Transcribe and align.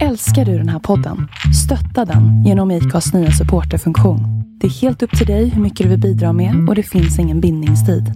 Älskar 0.00 0.44
du 0.44 0.58
den 0.58 0.68
här 0.68 0.78
podden? 0.78 1.28
Stötta 1.64 2.12
den 2.12 2.44
genom 2.44 2.70
IKAs 2.70 3.14
nya 3.14 3.30
supporterfunktion. 3.30 4.20
Det 4.60 4.66
är 4.66 4.70
helt 4.70 5.02
upp 5.02 5.18
till 5.18 5.26
dig 5.26 5.48
hur 5.48 5.62
mycket 5.62 5.84
du 5.84 5.90
vill 5.90 6.00
bidra 6.00 6.32
med 6.32 6.68
och 6.68 6.74
det 6.74 6.82
finns 6.82 7.18
ingen 7.18 7.40
bindningstid. 7.40 8.12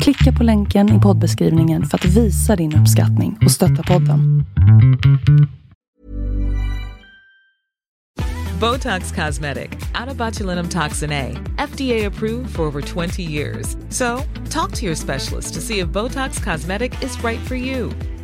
Klicka 0.00 0.32
på 0.38 0.44
länken 0.44 0.98
i 0.98 1.00
poddbeskrivningen 1.00 1.84
för 1.86 1.98
att 1.98 2.04
visa 2.04 2.56
din 2.56 2.76
uppskattning 2.76 3.38
och 3.44 3.50
stötta 3.50 3.82
podden. 3.82 4.44
Botox 8.60 9.12
Cosmetic, 9.12 9.70
Atobatulinum 9.94 10.68
toxin 10.68 11.12
A, 11.12 11.36
FDA 11.68 12.06
approved 12.06 12.50
for 12.50 12.62
over 12.62 12.80
20 12.82 13.22
years. 13.22 13.76
So, 13.88 14.22
talk 14.50 14.72
to 14.72 14.84
your 14.84 14.94
specialist 14.94 15.54
to 15.54 15.60
see 15.60 15.78
if 15.80 15.88
Botox 15.88 16.44
Cosmetic 16.44 17.02
is 17.02 17.24
right 17.24 17.40
for 17.48 17.56
you. 17.56 17.90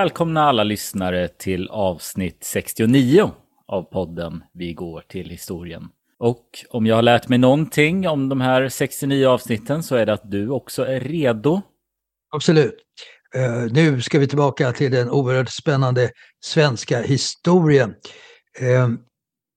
Välkomna 0.00 0.44
alla 0.44 0.64
lyssnare 0.64 1.28
till 1.28 1.68
avsnitt 1.68 2.44
69 2.44 3.30
av 3.68 3.82
podden 3.82 4.44
Vi 4.52 4.72
går 4.72 5.00
till 5.08 5.30
historien. 5.30 5.88
Och 6.18 6.44
om 6.70 6.86
jag 6.86 6.96
har 6.96 7.02
lärt 7.02 7.28
mig 7.28 7.38
någonting 7.38 8.08
om 8.08 8.28
de 8.28 8.40
här 8.40 8.68
69 8.68 9.26
avsnitten 9.26 9.82
så 9.82 9.96
är 9.96 10.06
det 10.06 10.12
att 10.12 10.30
du 10.30 10.48
också 10.48 10.86
är 10.86 11.00
redo. 11.00 11.62
Absolut. 12.34 12.74
Uh, 13.36 13.72
nu 13.72 14.00
ska 14.00 14.18
vi 14.18 14.26
tillbaka 14.26 14.72
till 14.72 14.90
den 14.90 15.10
oerhört 15.10 15.50
spännande 15.50 16.10
svenska 16.44 17.02
historien. 17.02 17.94
Uh, 18.62 18.88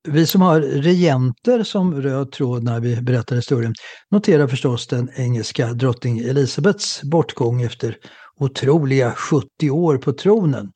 vi 0.08 0.26
som 0.26 0.42
har 0.42 0.62
regenter 0.62 1.64
som 1.64 2.02
röd 2.02 2.32
tråd 2.32 2.64
när 2.64 2.80
vi 2.80 3.02
berättar 3.02 3.36
historien 3.36 3.74
noterar 4.12 4.48
förstås 4.48 4.88
den 4.88 5.10
engelska 5.16 5.74
drottning 5.74 6.20
Elisabets 6.20 7.04
bortgång 7.04 7.62
efter 7.62 7.98
otroliga 8.40 9.12
70 9.12 9.70
år 9.70 9.98
på 9.98 10.14
tronen. 10.14 10.72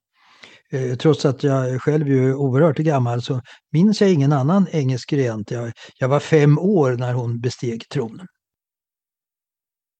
Eh, 0.72 0.96
trots 0.96 1.26
att 1.26 1.44
jag 1.44 1.82
själv 1.82 2.08
är 2.08 2.34
oerhört 2.34 2.78
gammal 2.78 3.22
så 3.22 3.42
minns 3.72 4.02
jag 4.02 4.12
ingen 4.12 4.34
annan 4.34 4.68
engelsk 4.72 5.14
regent. 5.14 5.52
Jag, 5.52 5.72
jag 5.98 6.08
var 6.08 6.20
fem 6.20 6.60
år 6.60 6.92
när 6.92 7.14
hon 7.14 7.40
besteg 7.42 7.90
tronen. 7.90 8.28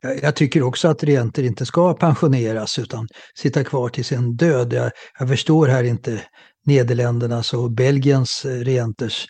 Jag, 0.02 0.24
jag 0.24 0.36
tycker 0.36 0.64
också 0.64 0.88
att 0.88 1.04
regenter 1.04 1.44
inte 1.44 1.66
ska 1.66 1.94
pensioneras 1.94 2.80
utan 2.80 3.08
sitta 3.36 3.64
kvar 3.64 3.90
till 3.90 4.06
sin 4.06 4.36
död. 4.36 4.74
Jag, 4.74 4.92
jag 5.20 5.28
förstår 5.28 5.68
här 5.68 5.84
inte 5.84 6.22
Nederländernas 6.66 7.54
och 7.54 7.72
Belgiens 7.72 8.46
eh, 8.46 8.52
regenters 8.52 9.26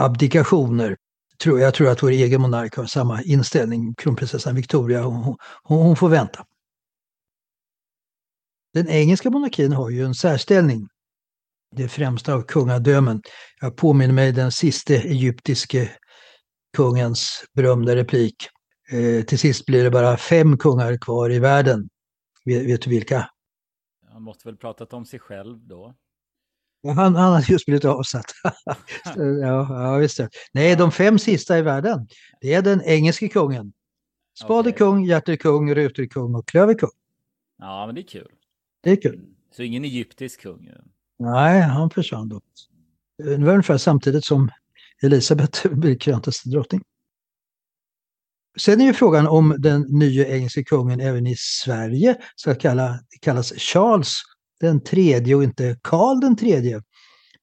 abdikationer. 0.00 0.96
Jag 1.44 1.74
tror 1.74 1.88
att 1.88 2.02
vår 2.02 2.10
egen 2.10 2.40
monark 2.40 2.76
har 2.76 2.86
samma 2.86 3.22
inställning. 3.22 3.94
Kronprinsessan 3.94 4.54
Victoria, 4.54 5.02
hon, 5.02 5.36
hon, 5.62 5.78
hon 5.82 5.96
får 5.96 6.08
vänta. 6.08 6.44
Den 8.74 8.88
engelska 8.88 9.30
monarkin 9.30 9.72
har 9.72 9.90
ju 9.90 10.04
en 10.04 10.14
särställning. 10.14 10.88
Det 11.76 11.88
främsta 11.88 12.34
av 12.34 12.42
kungadömen. 12.42 13.22
Jag 13.60 13.76
påminner 13.76 14.14
mig 14.14 14.32
den 14.32 14.52
sista 14.52 14.94
egyptiske 14.94 15.90
kungens 16.76 17.44
berömda 17.54 17.96
replik. 17.96 18.34
Eh, 18.90 19.24
till 19.24 19.38
sist 19.38 19.66
blir 19.66 19.84
det 19.84 19.90
bara 19.90 20.16
fem 20.16 20.58
kungar 20.58 20.96
kvar 20.96 21.32
i 21.32 21.38
världen. 21.38 21.88
Vet, 22.44 22.66
vet 22.66 22.82
du 22.82 22.90
vilka? 22.90 23.30
Han 24.12 24.22
måste 24.22 24.48
väl 24.48 24.56
pratat 24.56 24.92
om 24.92 25.04
sig 25.06 25.18
själv 25.18 25.58
då? 25.58 25.94
Han, 26.84 27.16
han 27.16 27.32
har 27.32 27.50
just 27.50 27.66
blivit 27.66 27.84
avsatt. 27.84 28.24
ja, 29.16 29.66
ja, 29.70 29.96
visst 29.96 30.16
det. 30.16 30.28
Nej, 30.52 30.76
de 30.76 30.92
fem 30.92 31.18
sista 31.18 31.58
i 31.58 31.62
världen, 31.62 32.08
det 32.40 32.54
är 32.54 32.62
den 32.62 32.82
engelske 32.82 33.28
kungen. 33.28 33.72
Spade 34.38 34.60
okay. 34.68 34.72
kung, 34.72 35.04
hjärter 35.04 35.36
kung, 35.36 35.74
ruter 35.74 36.06
kung 36.06 36.34
och 36.34 36.48
klöver 36.48 36.74
kung. 36.74 36.90
Ja, 37.58 37.86
men 37.86 37.94
det 37.94 38.00
är 38.00 38.06
kul. 38.06 38.28
Det 38.88 38.92
är 38.92 38.96
kul. 38.96 39.20
Så 39.56 39.62
ingen 39.62 39.84
egyptisk 39.84 40.40
kung? 40.40 40.70
Nej, 41.18 41.60
han 41.60 41.90
försvann 41.90 42.28
då. 42.28 42.40
Det 43.18 43.36
var 43.36 43.52
ungefär 43.52 43.78
samtidigt 43.78 44.24
som 44.24 44.50
Elisabeth 45.02 45.68
blev 45.74 45.98
krönt 45.98 46.24
till 46.24 46.50
drottning. 46.50 46.82
Sen 48.58 48.80
är 48.80 48.84
ju 48.84 48.92
frågan 48.92 49.26
om 49.26 49.56
den 49.58 49.82
nya 49.82 50.28
engelska 50.28 50.64
kungen 50.64 51.00
även 51.00 51.26
i 51.26 51.34
Sverige 51.38 52.16
ska 52.36 52.54
kalla, 52.54 53.00
kallas 53.20 53.52
Charles 53.52 54.14
den 54.60 54.84
tredje 54.84 55.34
och 55.34 55.44
inte 55.44 55.78
Karl 55.82 56.20
den 56.20 56.36
tredje. 56.36 56.82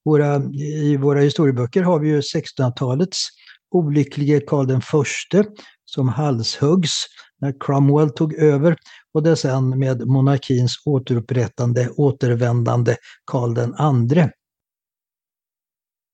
Våra, 0.06 0.36
I 0.54 0.98
våra 0.98 1.20
historieböcker 1.20 1.84
har 1.84 2.00
vi 2.00 2.08
ju 2.08 2.20
1600-talets 2.20 3.28
olycklige 3.72 4.40
Karl 4.40 4.68
den 4.68 4.82
förste 4.82 5.46
som 5.86 6.10
halshuggs 6.10 7.06
när 7.42 7.54
Cromwell 7.60 8.10
tog 8.10 8.34
över 8.34 8.78
och 9.16 9.24
det 9.24 9.36
sen 9.36 9.80
med 9.80 10.08
monarkins 10.08 10.82
återupprättande, 10.86 11.90
återvändande 11.90 12.96
Karl 13.26 13.54
den 13.54 13.76
andre. 13.76 14.32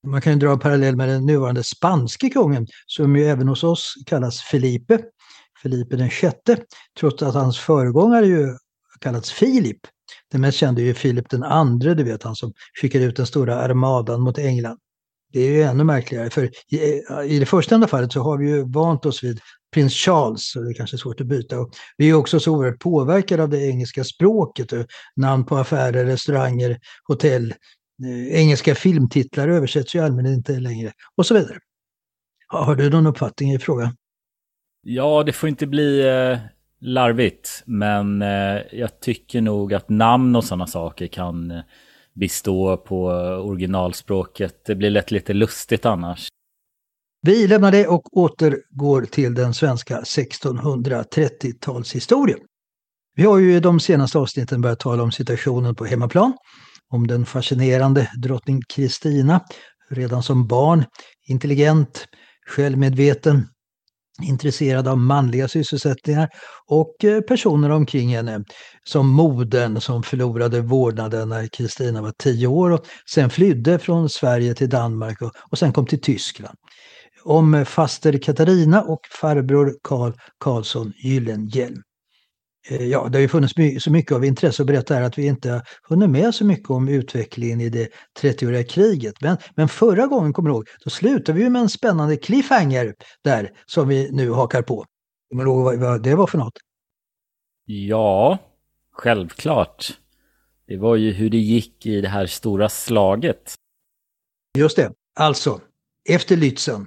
Man 0.08 0.22
kan 0.22 0.34
ju 0.34 0.40
dra 0.40 0.52
en 0.52 0.60
parallell 0.60 0.96
med 0.96 1.10
den 1.10 1.26
nuvarande 1.26 1.64
spanske 1.64 2.30
kungen 2.30 2.68
som 2.86 3.16
ju 3.16 3.26
även 3.26 3.48
hos 3.48 3.64
oss 3.64 3.94
kallas 4.06 4.42
Felipe, 4.42 5.00
Felipe 5.62 5.96
den 5.96 6.10
sjätte, 6.10 6.58
trots 7.00 7.24
att 7.24 7.34
hans 7.34 7.60
föregångare 7.60 8.26
ju 8.26 8.58
kallats 9.00 9.32
Filip. 9.32 9.80
Den 10.32 10.42
mest 10.42 10.58
kände 10.58 10.82
är 10.82 10.86
ju 10.86 10.94
Filip 10.94 11.30
den 11.30 11.44
andre, 11.44 11.94
du 11.94 12.04
vet 12.04 12.24
han 12.24 12.36
som 12.36 12.54
skickade 12.82 13.06
ut 13.06 13.16
den 13.16 13.26
stora 13.26 13.56
armadan 13.56 14.22
mot 14.22 14.38
England. 14.38 14.80
Det 15.32 15.40
är 15.40 15.52
ju 15.52 15.62
ännu 15.62 15.84
märkligare, 15.84 16.30
för 16.30 16.50
i, 16.72 17.02
i 17.26 17.40
det 17.40 17.46
första 17.46 17.88
fallet 17.88 18.14
så 18.14 18.22
har 18.22 18.38
vi 18.38 18.50
ju 18.50 18.72
vant 18.72 19.06
oss 19.06 19.24
vid 19.24 19.40
prins 19.74 19.94
Charles, 19.94 20.52
så 20.52 20.62
det 20.62 20.70
är 20.70 20.74
kanske 20.74 20.96
är 20.96 20.98
svårt 20.98 21.22
att 21.22 21.28
byta. 21.28 21.60
Och 21.60 21.72
vi 21.98 22.10
är 22.10 22.14
också 22.14 22.40
så 22.40 22.56
oerhört 22.56 22.80
påverkade 22.80 23.44
av 23.44 23.50
det 23.50 23.68
engelska 23.68 24.04
språket, 24.04 24.74
namn 25.16 25.46
på 25.46 25.58
affärer, 25.58 26.06
restauranger, 26.06 26.80
hotell. 27.04 27.54
Eh, 28.06 28.40
engelska 28.40 28.76
filmtitlar 28.76 29.48
översätts 29.48 29.96
ju 29.96 30.00
allmänt 30.00 30.28
inte 30.28 30.60
längre 30.60 30.92
och 31.16 31.26
så 31.26 31.34
vidare. 31.34 31.58
Har 32.48 32.76
du 32.76 32.90
någon 32.90 33.08
uppfattning 33.08 33.54
i 33.54 33.60
frågan? 33.60 33.96
Ja, 34.84 35.24
det 35.24 35.32
får 35.32 35.50
inte 35.50 35.68
bli 35.68 36.08
eh, 36.08 36.38
larvigt, 36.80 37.64
men 37.66 38.22
eh, 38.22 38.62
jag 38.72 39.00
tycker 39.00 39.42
nog 39.42 39.74
att 39.74 39.90
namn 39.90 40.36
och 40.36 40.44
sådana 40.44 40.68
saker 40.68 41.08
kan 41.08 41.52
eh, 41.52 41.62
bestå 42.22 42.78
på 42.78 43.06
originalspråket. 43.46 44.66
Det 44.66 44.76
blir 44.76 44.90
lätt 44.90 45.12
lite 45.12 45.34
lustigt 45.34 45.86
annars. 45.86 46.28
Vi 47.22 47.48
lämnar 47.48 47.72
det 47.72 47.88
och 47.88 48.18
återgår 48.18 49.06
till 49.06 49.34
den 49.34 49.54
svenska 49.54 50.02
1630-talshistorien. 50.02 52.40
Vi 53.16 53.24
har 53.24 53.38
ju 53.38 53.56
i 53.56 53.60
de 53.60 53.80
senaste 53.80 54.20
avsnitten 54.20 54.62
börjat 54.62 54.80
tala 54.80 55.04
om 55.04 55.12
situationen 55.12 55.76
på 55.76 55.86
hemmaplan, 55.86 56.34
om 56.90 57.08
den 57.08 57.26
fascinerande 57.26 58.12
drottning 58.22 58.62
Kristina, 58.74 59.42
redan 59.90 60.24
som 60.24 60.48
barn, 60.48 60.86
intelligent, 61.28 62.06
självmedveten, 62.48 63.48
intresserad 64.24 64.88
av 64.88 64.98
manliga 64.98 65.48
sysselsättningar 65.48 66.30
och 66.68 67.06
eh, 67.06 67.22
personer 67.22 67.70
omkring 67.70 68.16
henne. 68.16 68.44
Som 68.84 69.08
modern 69.08 69.82
som 69.82 70.04
förlorade 70.04 70.62
vårdnaden 70.62 71.30
när 71.30 71.48
Kristina 71.48 72.02
var 72.02 72.14
tio 72.18 72.48
år 72.48 72.72
och 72.72 72.86
sen 73.14 73.30
flydde 73.30 73.80
från 73.80 74.10
Sverige 74.10 74.54
till 74.54 74.70
Danmark 74.70 75.22
och, 75.22 75.32
och 75.52 75.58
sen 75.58 75.74
kom 75.74 75.86
till 75.86 76.02
Tyskland. 76.02 76.58
Om 77.24 77.66
faster 77.66 78.18
Katarina 78.18 78.82
och 78.82 79.00
farbror 79.22 79.74
Karl 79.84 80.12
Karlsson 80.40 80.94
Gyllenhielm. 81.04 81.82
Eh, 82.70 82.88
ja, 82.88 83.08
det 83.10 83.18
har 83.18 83.22
ju 83.22 83.28
funnits 83.28 83.84
så 83.84 83.92
mycket 83.92 84.12
av 84.12 84.26
intresse 84.26 84.64
att 84.64 84.68
berätta 84.68 84.94
här 84.94 85.02
att 85.02 85.18
vi 85.18 85.26
inte 85.26 85.52
har 85.52 85.62
hunnit 85.84 86.10
med 86.10 86.36
så 86.36 86.46
mycket 86.46 86.70
om 86.70 86.88
utvecklingen 86.88 87.62
i 87.62 87.70
det 87.70 87.90
30-åriga 88.22 88.64
kriget. 88.64 89.22
Men, 89.22 89.38
men 89.56 89.68
förra 89.68 90.08
gången, 90.08 90.34
kommer 90.34 90.50
du 90.50 90.56
ihåg, 90.56 90.68
då 90.84 90.90
slutade 90.90 91.40
vi 91.40 91.50
med 91.50 91.62
en 91.62 91.70
spännande 91.70 92.18
cliffhanger 92.18 92.94
där 93.24 93.52
som 93.66 93.88
vi 93.88 94.12
nu 94.12 94.32
hakar 94.32 94.62
på. 94.62 94.86
Kommer 95.30 95.44
du 95.44 95.50
ihåg 95.50 95.76
vad, 95.76 96.04
det 96.04 96.16
var 96.16 96.28
för 96.28 96.38
något? 96.38 96.58
Ja, 97.66 98.38
självklart. 98.92 99.98
Det 100.68 100.78
var 100.78 100.96
ju 100.96 101.12
hur 101.12 101.30
det 101.30 101.38
gick 101.38 101.86
i 101.86 102.02
det 102.02 102.08
här 102.08 102.26
stora 102.26 102.70
slaget. 102.70 103.56
Just 104.58 104.76
det. 104.76 104.92
Alltså, 105.16 105.62
efter 106.10 106.38
Lützen 106.38 106.86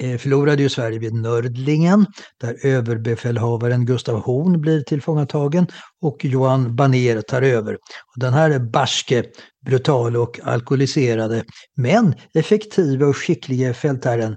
Eh, 0.00 0.18
förlorade 0.18 0.62
ju 0.62 0.68
Sverige 0.68 0.98
vid 0.98 1.14
Nördlingen 1.14 2.06
där 2.40 2.66
överbefälhavaren 2.66 3.86
Gustav 3.86 4.20
Horn 4.20 4.60
blir 4.60 4.82
tillfångatagen 4.82 5.66
och 6.00 6.24
Johan 6.24 6.76
Baner 6.76 7.20
tar 7.22 7.42
över. 7.42 7.74
Och 7.74 8.20
den 8.20 8.34
här 8.34 8.50
är 8.50 8.58
barske, 8.58 9.24
brutal 9.66 10.16
och 10.16 10.40
alkoholiserade 10.42 11.44
men 11.76 12.14
effektiva 12.34 13.06
och 13.06 13.16
skickliga 13.16 13.74
fältherren 13.74 14.36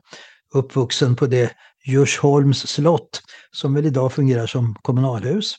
uppvuxen 0.54 1.16
på 1.16 1.26
det 1.26 1.52
Djursholms 1.86 2.68
slott 2.68 3.22
som 3.52 3.74
väl 3.74 3.86
idag 3.86 4.14
fungerar 4.14 4.48
som 4.48 4.76
kommunalhus. 4.82 5.56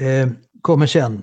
Eh, 0.00 0.28
kommer 0.62 0.86
sen 0.86 1.22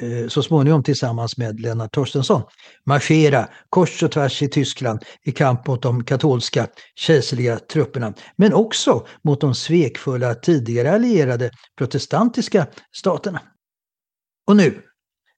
Eh, 0.00 0.28
så 0.28 0.42
småningom 0.42 0.82
tillsammans 0.82 1.36
med 1.36 1.60
Lennart 1.60 1.92
Torstensson 1.92 2.42
marschera 2.86 3.48
kors 3.68 4.02
och 4.02 4.12
tvärs 4.12 4.42
i 4.42 4.48
Tyskland 4.48 5.02
i 5.24 5.32
kamp 5.32 5.66
mot 5.66 5.82
de 5.82 6.04
katolska 6.04 6.66
kejserliga 6.94 7.58
trupperna. 7.58 8.14
Men 8.36 8.52
också 8.52 9.06
mot 9.24 9.40
de 9.40 9.54
svekfulla 9.54 10.34
tidigare 10.34 10.94
allierade 10.94 11.50
protestantiska 11.78 12.66
staterna. 12.92 13.40
Och 14.46 14.56
nu, 14.56 14.82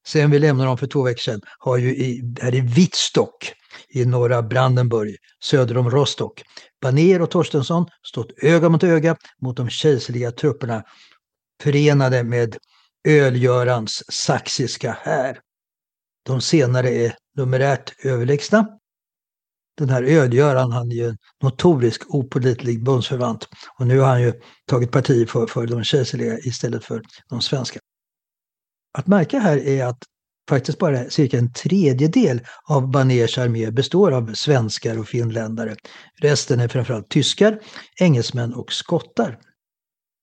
sen 0.06 0.30
vi 0.30 0.38
lämnade 0.38 0.68
dem 0.68 0.78
för 0.78 0.86
två 0.86 1.02
veckor 1.02 1.20
sedan, 1.20 1.40
har 1.58 1.76
ju 1.76 1.96
i, 1.96 2.34
här 2.40 2.54
i 2.54 2.60
Wittstock 2.60 3.52
i 3.88 4.04
norra 4.04 4.42
Brandenburg, 4.42 5.16
söder 5.44 5.76
om 5.76 5.90
Rostock, 5.90 6.42
Baner 6.82 7.22
och 7.22 7.30
Torstensson 7.30 7.86
stått 8.06 8.32
öga 8.42 8.68
mot 8.68 8.84
öga 8.84 9.16
mot 9.40 9.56
de 9.56 9.70
kejserliga 9.70 10.32
trupperna 10.32 10.82
förenade 11.62 12.24
med 12.24 12.56
Ölgörans 13.08 14.02
saxiska 14.12 14.96
här. 15.02 15.38
De 16.26 16.40
senare 16.40 16.90
är 16.90 17.14
numerärt 17.36 18.04
överlägsna. 18.04 18.68
Den 19.78 19.88
här 19.88 20.02
Ölgöran, 20.02 20.72
han 20.72 20.90
är 20.90 20.94
ju 20.94 21.08
en 21.08 21.18
notorisk 21.42 22.14
opolitlig 22.14 22.84
bundsförvant 22.84 23.48
och 23.78 23.86
nu 23.86 23.98
har 23.98 24.08
han 24.08 24.22
ju 24.22 24.32
tagit 24.66 24.90
parti 24.90 25.28
för, 25.28 25.46
för 25.46 25.66
de 25.66 25.84
kejserliga 25.84 26.38
istället 26.38 26.84
för 26.84 27.02
de 27.28 27.40
svenska. 27.40 27.80
Att 28.98 29.06
märka 29.06 29.38
här 29.38 29.56
är 29.56 29.86
att 29.86 29.98
faktiskt 30.48 30.78
bara 30.78 31.10
cirka 31.10 31.38
en 31.38 31.52
tredjedel 31.52 32.40
av 32.68 32.90
Baners 32.90 33.38
armé 33.38 33.70
består 33.70 34.12
av 34.12 34.34
svenskar 34.34 34.98
och 34.98 35.08
finländare. 35.08 35.76
Resten 36.20 36.60
är 36.60 36.68
framförallt 36.68 37.08
tyskar, 37.08 37.60
engelsmän 38.00 38.54
och 38.54 38.72
skottar. 38.72 39.38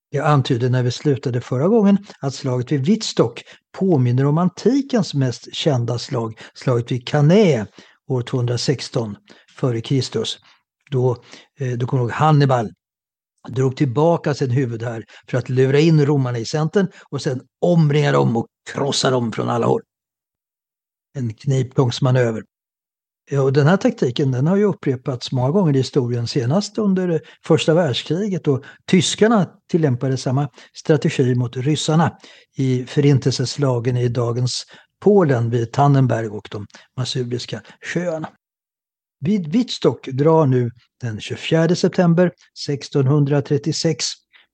Jag 0.09 0.25
antydde 0.25 0.69
när 0.69 0.83
vi 0.83 0.92
slutade 0.92 1.42
förra 1.42 1.68
gången 1.68 1.98
att 2.19 2.33
slaget 2.33 2.71
vid 2.71 2.86
Wittstock 2.86 3.44
påminner 3.77 4.25
om 4.25 4.38
antikens 4.38 5.13
mest 5.13 5.56
kända 5.56 6.00
slag, 6.00 6.39
slaget 6.54 6.92
vid 6.92 7.07
Cannae 7.07 7.65
år 8.07 8.21
216 8.21 9.15
f.Kr. 9.62 10.24
Då, 10.92 11.12
eh, 11.59 11.71
du 11.71 11.86
kommer 11.86 12.04
ihåg 12.04 12.12
Hannibal 12.12 12.69
drog 13.48 13.75
tillbaka 13.75 14.33
sin 14.33 14.51
huvudhär 14.51 15.04
för 15.27 15.38
att 15.38 15.50
lura 15.50 15.80
in 15.80 16.06
romarna 16.06 16.38
i 16.38 16.45
centern 16.45 16.88
och 17.09 17.21
sen 17.21 17.42
omringa 17.62 18.12
dem 18.12 18.38
och 18.38 18.48
krossa 18.74 19.09
dem 19.09 19.31
från 19.31 19.50
alla 19.50 19.65
håll. 19.65 19.81
En 21.13 21.33
knipgångsmanöver. 21.33 22.44
Och 23.31 23.53
den 23.53 23.68
här 23.68 23.77
taktiken 23.77 24.31
den 24.31 24.47
har 24.47 24.57
ju 24.57 24.63
upprepats 24.63 25.31
många 25.31 25.51
gånger 25.51 25.74
i 25.74 25.77
historien, 25.77 26.27
senast 26.27 26.77
under 26.77 27.21
första 27.45 27.74
världskriget 27.74 28.47
och 28.47 28.63
tyskarna 28.85 29.50
tillämpade 29.71 30.18
samma 30.18 30.50
strategi 30.74 31.35
mot 31.35 31.57
ryssarna 31.57 32.18
i 32.57 32.85
förintelseslagen 32.85 33.97
i 33.97 34.07
dagens 34.07 34.65
Polen 35.01 35.50
vid 35.50 35.71
Tannenberg 35.71 36.27
och 36.27 36.47
de 36.51 36.65
Masuriska 36.97 37.62
sjöarna. 37.81 38.29
Vid 39.19 39.51
Wittstock 39.51 40.07
drar 40.07 40.45
nu 40.45 40.71
den 41.01 41.19
24 41.19 41.75
september 41.75 42.31
1636 42.68 44.06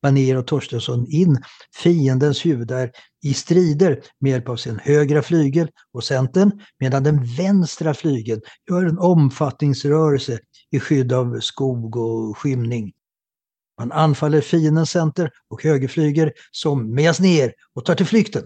Manér 0.03 0.37
och 0.37 0.47
Torstensson 0.47 1.05
in 1.09 1.37
fiendens 1.75 2.45
huvudar 2.45 2.91
i 3.23 3.33
strider 3.33 4.03
med 4.19 4.31
hjälp 4.31 4.49
av 4.49 4.55
sin 4.55 4.79
högra 4.79 5.21
flygel 5.21 5.69
och 5.93 6.03
centern 6.03 6.51
medan 6.79 7.03
den 7.03 7.25
vänstra 7.25 7.93
flygeln 7.93 8.41
gör 8.69 8.85
en 8.85 8.99
omfattningsrörelse 8.99 10.39
i 10.71 10.79
skydd 10.79 11.13
av 11.13 11.39
skog 11.39 11.95
och 11.95 12.37
skymning. 12.37 12.93
Man 13.79 13.91
anfaller 13.91 14.41
fiendens 14.41 14.89
center 14.89 15.31
och 15.49 15.63
högerflygel 15.63 16.31
som 16.51 16.95
mejas 16.95 17.19
ner 17.19 17.53
och 17.73 17.85
tar 17.85 17.95
till 17.95 18.05
flykten. 18.05 18.43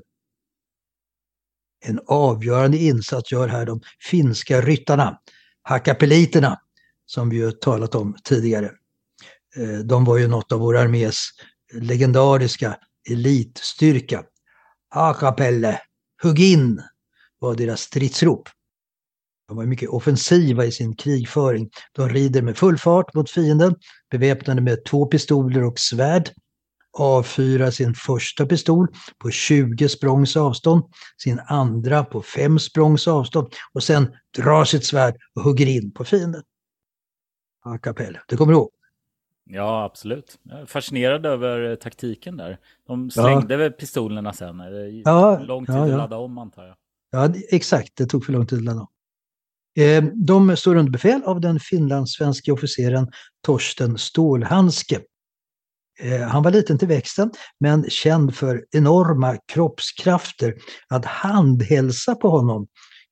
En 1.86 2.00
avgörande 2.08 2.78
insats 2.78 3.32
gör 3.32 3.48
här 3.48 3.66
de 3.66 3.82
finska 4.00 4.62
ryttarna, 4.62 5.20
hakapeliterna, 5.62 6.60
som 7.06 7.30
vi 7.30 7.38
ju 7.38 7.52
talat 7.52 7.96
om 7.96 8.18
tidigare. 8.24 8.72
Eh, 9.58 9.80
de 9.80 10.06
var 10.06 10.18
ju 10.18 10.28
något 10.28 10.52
av 10.52 10.60
vår 10.60 10.78
armés 10.78 11.30
legendariska 11.74 12.78
elitstyrka. 13.10 14.20
A 14.96 15.10
Akapelle, 15.10 15.82
hugg 16.24 16.40
in, 16.40 16.82
var 17.40 17.56
deras 17.56 17.82
stridsrop. 17.82 18.50
De 19.48 19.58
var 19.58 19.66
mycket 19.66 19.90
offensiva 19.90 20.66
i 20.66 20.72
sin 20.72 20.96
krigföring. 20.96 21.70
De 21.92 22.10
rider 22.10 22.42
med 22.42 22.58
full 22.58 22.78
fart 22.78 23.14
mot 23.14 23.30
fienden, 23.30 23.76
beväpnade 24.12 24.62
med 24.62 24.86
två 24.86 25.06
pistoler 25.06 25.64
och 25.64 25.80
svärd. 25.80 26.30
Avfyrar 26.98 27.72
sin 27.72 27.94
första 27.94 28.46
pistol 28.46 28.88
på 29.18 29.32
20 29.32 29.90
språngs 29.90 30.38
avstånd, 30.38 30.84
sin 31.24 31.40
andra 31.40 32.04
på 32.04 32.22
5 32.22 32.60
språngs 32.60 33.08
avstånd 33.08 33.48
och 33.74 33.84
sen 33.84 34.08
drar 34.38 34.66
sitt 34.66 34.86
svärd 34.86 35.16
och 35.36 35.42
hugger 35.42 35.66
in 35.66 35.92
på 35.92 36.04
fienden. 36.04 36.44
A 37.66 37.78
cappella, 37.78 38.20
det 38.28 38.38
kommer 38.38 38.54
du 38.54 38.60
ihåg? 38.60 38.77
Ja, 39.50 39.84
absolut. 39.84 40.40
Jag 40.44 40.60
är 40.60 40.66
fascinerad 40.66 41.26
över 41.26 41.76
taktiken 41.76 42.38
där. 42.38 42.58
De 42.88 43.12
slängde 43.12 43.54
ja. 43.54 43.58
väl 43.58 43.72
pistolerna 43.72 44.34
sen? 44.34 44.58
Det 44.58 44.90
ja, 44.90 45.40
lång 45.40 45.66
tid 45.66 45.76
ja, 45.76 45.88
ja. 45.88 45.94
att 45.94 45.98
ladda 45.98 46.18
om 46.18 46.38
antar 46.38 46.64
jag. 46.64 46.76
Ja, 47.12 47.34
exakt. 47.50 47.96
Det 47.96 48.06
tog 48.06 48.26
för 48.26 48.34
lång 48.34 48.46
tid 48.46 48.60
att 48.60 48.66
ladda 48.66 48.80
om. 48.80 48.88
Eh, 49.78 50.04
de 50.04 50.58
står 50.58 50.76
under 50.76 50.92
befäl 50.92 51.24
av 51.24 51.42
den 51.42 51.60
finlandssvenske 51.60 52.52
officeren 52.52 53.12
Torsten 53.46 53.98
Stålhandske. 53.98 55.00
Eh, 56.00 56.22
han 56.22 56.44
var 56.44 56.52
liten 56.52 56.78
till 56.78 56.88
växten 56.88 57.32
men 57.60 57.90
känd 57.90 58.36
för 58.36 58.66
enorma 58.72 59.38
kroppskrafter. 59.54 60.56
Att 60.90 61.06
handhälsa 61.06 62.16
på 62.16 62.30
honom 62.30 62.68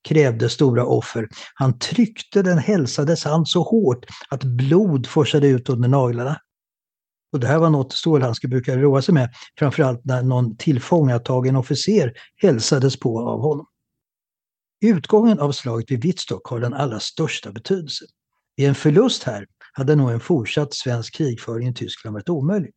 krävde 0.05 0.49
stora 0.49 0.85
offer. 0.85 1.27
Han 1.53 1.79
tryckte 1.79 2.41
den 2.41 2.57
hälsades 2.57 3.23
hand 3.23 3.47
så 3.47 3.63
hårt 3.63 4.05
att 4.29 4.43
blod 4.43 5.07
forsade 5.07 5.47
ut 5.47 5.69
under 5.69 5.89
naglarna. 5.89 6.39
Och 7.33 7.39
det 7.39 7.47
här 7.47 7.57
var 7.57 7.69
något 7.69 7.93
Stålhandske 7.93 8.47
brukade 8.47 8.81
roa 8.81 9.01
sig 9.01 9.13
med, 9.13 9.29
framförallt 9.59 10.05
när 10.05 10.23
någon 10.23 10.57
tillfångatagen 10.57 11.55
officer 11.55 12.13
hälsades 12.35 12.99
på 12.99 13.29
av 13.29 13.41
honom. 13.41 13.65
Utgången 14.81 15.39
av 15.39 15.51
slaget 15.51 15.91
vid 15.91 16.03
Wittstock 16.03 16.47
har 16.47 16.59
den 16.59 16.73
allra 16.73 16.99
största 16.99 17.51
betydelse. 17.51 18.05
I 18.57 18.65
en 18.65 18.75
förlust 18.75 19.23
här 19.23 19.47
hade 19.73 19.95
nog 19.95 20.11
en 20.11 20.19
fortsatt 20.19 20.73
svensk 20.73 21.13
krigföring 21.13 21.67
i 21.67 21.73
Tyskland 21.73 22.13
varit 22.13 22.29
omöjlig. 22.29 22.71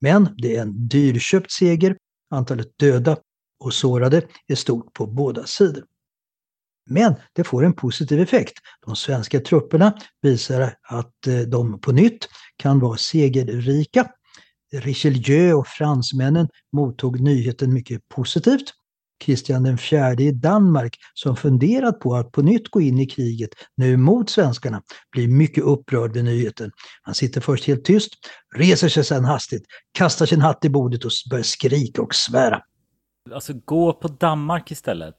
Men 0.00 0.34
det 0.36 0.56
är 0.56 0.62
en 0.62 0.88
dyrköpt 0.88 1.52
seger, 1.52 1.96
antalet 2.30 2.78
döda 2.78 3.16
och 3.64 3.74
sårade 3.74 4.22
är 4.46 4.54
stort 4.54 4.92
på 4.92 5.06
båda 5.06 5.46
sidor. 5.46 5.84
Men 6.90 7.14
det 7.32 7.44
får 7.44 7.64
en 7.64 7.72
positiv 7.72 8.20
effekt. 8.20 8.54
De 8.86 8.96
svenska 8.96 9.40
trupperna 9.40 9.92
visar 10.22 10.74
att 10.82 11.26
eh, 11.26 11.38
de 11.38 11.80
på 11.80 11.92
nytt 11.92 12.28
kan 12.56 12.80
vara 12.80 12.96
segerrika. 12.96 14.06
Richelieu 14.72 15.54
och 15.54 15.66
fransmännen 15.66 16.48
mottog 16.72 17.20
nyheten 17.20 17.72
mycket 17.72 18.08
positivt. 18.08 18.72
Kristian 19.20 19.66
IV 19.66 20.20
i 20.20 20.32
Danmark 20.32 20.96
som 21.14 21.36
funderat 21.36 22.00
på 22.00 22.14
att 22.14 22.32
på 22.32 22.42
nytt 22.42 22.70
gå 22.70 22.80
in 22.80 22.98
i 22.98 23.06
kriget 23.06 23.50
nu 23.76 23.96
mot 23.96 24.30
svenskarna 24.30 24.82
blir 25.12 25.28
mycket 25.28 25.64
upprörd 25.64 26.12
vid 26.12 26.24
nyheten. 26.24 26.70
Han 27.02 27.14
sitter 27.14 27.40
först 27.40 27.64
helt 27.64 27.84
tyst, 27.84 28.12
reser 28.56 28.88
sig 28.88 29.04
sedan 29.04 29.24
hastigt, 29.24 29.64
kastar 29.92 30.26
sin 30.26 30.40
hatt 30.40 30.64
i 30.64 30.70
bordet 30.70 31.04
och 31.04 31.10
börjar 31.30 31.42
skrika 31.42 32.02
och 32.02 32.14
svära. 32.14 32.62
Alltså 33.34 33.52
gå 33.64 33.92
på 33.92 34.08
Danmark 34.08 34.70
istället. 34.70 35.16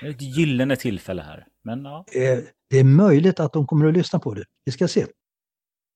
Det 0.00 0.06
är 0.06 0.10
ett 0.10 0.22
gyllene 0.36 0.76
tillfälle 0.76 1.22
här. 1.22 1.46
Men 1.64 1.84
ja. 1.84 2.04
Eh, 2.14 2.38
det 2.70 2.78
är 2.78 2.84
möjligt 2.84 3.40
att 3.40 3.52
de 3.52 3.66
kommer 3.66 3.86
att 3.86 3.94
lyssna 3.94 4.18
på 4.18 4.34
det. 4.34 4.44
Vi 4.64 4.72
ska 4.72 4.88
se. 4.88 5.06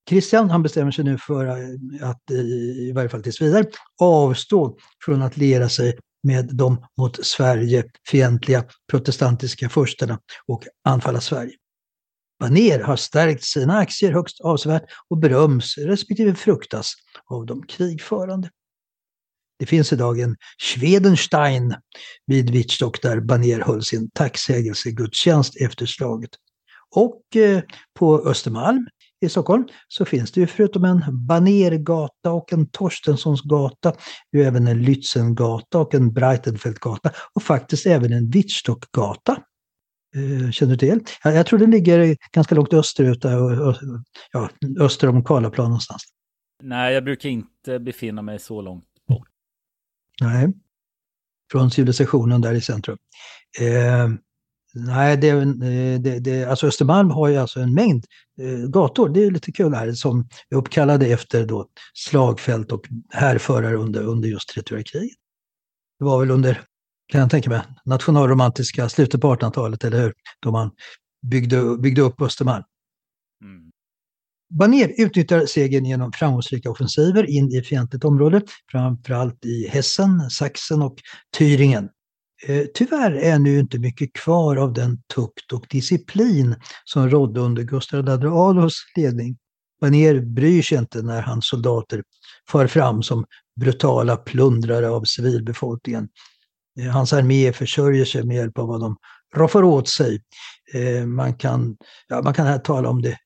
Christian 0.09 0.51
han 0.51 0.63
bestämmer 0.63 0.91
sig 0.91 1.05
nu 1.05 1.19
för 1.19 1.47
eh, 1.47 2.11
att, 2.11 2.31
eh, 2.31 2.37
i 2.39 2.93
varje 2.95 3.09
fall 3.09 3.23
tills 3.23 3.43
vidare, 3.43 3.65
avstå 4.01 4.77
från 5.05 5.23
att 5.23 5.37
lera 5.37 5.69
sig 5.69 5.99
med 6.23 6.57
de 6.57 6.87
mot 6.99 7.27
Sverige 7.27 7.85
fientliga 8.09 8.65
protestantiska 8.91 9.69
furstarna 9.69 10.19
och 10.47 10.65
anfalla 10.85 11.21
Sverige. 11.21 11.53
Baner 12.41 12.81
har 12.81 12.97
stärkt 12.97 13.45
sina 13.45 13.79
aktier 13.79 14.13
högst 14.13 14.41
avsevärt 14.41 14.85
och 15.09 15.19
beröms 15.19 15.79
respektive 15.79 16.35
fruktas 16.35 16.95
av 17.27 17.47
de 17.47 17.67
krigförande. 17.67 18.51
Det 19.59 19.67
finns 19.67 19.93
idag 19.93 20.21
en 20.21 20.37
Schwedenstein 20.63 21.75
vid 22.27 22.51
Wittstock 22.51 23.03
där 23.03 23.21
Baner 23.21 23.61
höll 23.61 23.83
sin 23.83 24.11
tacksägelsegudstjänst 24.11 25.61
efter 25.61 25.87
slaget. 25.87 26.31
Och 26.97 27.37
eh, 27.37 27.63
på 27.99 28.29
Östermalm 28.29 28.89
i 29.21 29.29
Stockholm 29.29 29.65
så 29.89 30.05
finns 30.05 30.33
det 30.33 30.41
ju 30.41 30.47
förutom 30.47 30.85
en 30.85 31.27
Banergata 31.27 32.33
och 32.33 32.53
en 32.53 32.67
Torstenssonsgata 32.71 33.93
ju 34.33 34.43
även 34.43 34.67
en 34.67 34.83
Lützengata 34.83 35.77
och 35.77 35.95
en 35.95 36.13
Breitenfeldtgata 36.13 37.11
och 37.35 37.43
faktiskt 37.43 37.87
även 37.87 38.13
en 38.13 38.31
Wittstockgata. 38.31 39.43
Eh, 40.17 40.51
känner 40.51 40.73
du 40.73 40.79
till? 40.79 41.01
Jag, 41.23 41.35
jag 41.35 41.47
tror 41.47 41.59
den 41.59 41.71
ligger 41.71 42.17
ganska 42.33 42.55
långt 42.55 42.73
österut, 42.73 43.25
ja, 44.33 44.51
öster 44.81 45.09
om 45.09 45.25
Karlaplan 45.25 45.67
någonstans. 45.67 46.03
Nej, 46.63 46.95
jag 46.95 47.05
brukar 47.05 47.29
inte 47.29 47.79
befinna 47.79 48.23
mig 48.23 48.39
så 48.39 48.63
långt. 48.63 48.85
Nej, 50.21 50.53
från 51.53 51.71
civilisationen 51.71 52.41
där 52.41 52.55
i 52.55 52.61
centrum. 52.61 52.99
Eh, 53.61 54.09
Nej, 54.77 55.17
det, 55.17 55.29
eh, 55.29 56.01
det, 56.01 56.19
det, 56.19 56.45
alltså 56.45 56.67
Östermalm 56.67 57.11
har 57.11 57.29
ju 57.29 57.37
alltså 57.37 57.61
en 57.61 57.75
mängd 57.75 58.05
eh, 58.41 58.69
gator, 58.69 59.09
det 59.09 59.25
är 59.25 59.31
lite 59.31 59.53
kul 59.53 59.75
här, 59.75 59.93
som 59.93 60.29
är 60.51 60.57
uppkallade 60.57 61.07
efter 61.07 61.47
då 61.47 61.67
slagfält 61.95 62.73
och 62.73 62.83
härförare 63.11 63.77
under, 63.77 64.03
under 64.03 64.29
just 64.29 64.55
kriget. 64.55 65.17
Det 65.99 66.05
var 66.05 66.21
väl 66.21 66.31
under, 66.31 66.61
kan 67.07 67.21
jag 67.21 67.31
tänka 67.31 67.51
mig, 67.51 67.63
nationalromantiska 67.85 68.89
slutet 68.89 69.21
på 69.21 69.35
1800-talet, 69.35 69.85
eller 69.85 70.03
hur? 70.03 70.13
Då 70.41 70.51
man 70.51 70.71
byggde, 71.27 71.77
byggde 71.79 72.03
upp 72.03 72.21
Östermalm. 72.21 72.65
Baner 74.59 74.93
utnyttjar 74.97 75.47
segern 75.47 75.85
genom 75.85 76.13
framgångsrika 76.13 76.71
offensiver 76.71 77.31
in 77.31 77.53
i 77.53 77.63
fientligt 77.63 78.05
område, 78.05 78.43
framförallt 78.71 79.45
i 79.45 79.69
Hessen, 79.69 80.31
Sachsen 80.31 80.83
och 80.83 80.97
Thüringen. 81.39 81.89
Eh, 82.47 82.65
tyvärr 82.75 83.13
är 83.13 83.39
nu 83.39 83.59
inte 83.59 83.79
mycket 83.79 84.13
kvar 84.13 84.57
av 84.57 84.73
den 84.73 85.03
tukt 85.15 85.53
och 85.53 85.67
disciplin 85.71 86.57
som 86.85 87.11
rådde 87.11 87.41
under 87.41 87.63
Gustav 87.63 88.09
II 88.09 88.27
Adolfs 88.27 88.77
ledning. 88.97 89.37
Baner 89.81 90.21
bryr 90.21 90.63
sig 90.63 90.79
inte 90.79 91.03
när 91.03 91.23
hans 91.23 91.47
soldater 91.49 92.03
far 92.51 92.67
fram 92.67 93.03
som 93.03 93.25
brutala 93.61 94.17
plundrare 94.17 94.91
av 94.91 95.05
civilbefolkningen. 95.05 96.09
Eh, 96.81 96.87
hans 96.87 97.13
armé 97.13 97.53
försörjer 97.53 98.05
sig 98.05 98.25
med 98.25 98.37
hjälp 98.37 98.59
av 98.59 98.69
vad 98.69 98.81
de 98.81 98.97
roffar 99.37 99.63
åt 99.63 99.89
sig. 99.89 100.23
Eh, 100.75 101.07
man 101.07 101.35
kan, 101.35 101.77
ja, 102.09 102.23
man 102.23 102.35
kan 102.35 102.47
här 102.47 102.59
tala 102.59 102.89
om 102.89 103.03
det 103.03 103.19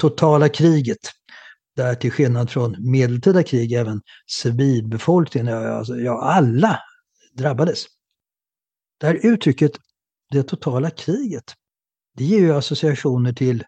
totala 0.00 0.48
kriget 0.48 0.98
där 1.76 1.94
till 1.94 2.12
skillnad 2.12 2.50
från 2.50 2.90
medeltida 2.90 3.42
krig 3.42 3.72
även 3.72 4.02
civilbefolkningen, 4.26 5.46
ja, 5.46 5.68
alltså, 5.68 5.96
ja 5.96 6.22
alla 6.22 6.78
drabbades. 7.34 7.86
Det 9.00 9.06
här 9.06 9.26
uttrycket, 9.26 9.72
det 10.30 10.42
totala 10.42 10.90
kriget, 10.90 11.54
det 12.16 12.24
ger 12.24 12.38
ju 12.38 12.52
associationer 12.52 13.32
till 13.32 13.64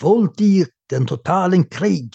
våld 0.00 0.40
i 0.40 0.66
den 0.90 1.06
totalen 1.06 1.64
krig. 1.64 2.14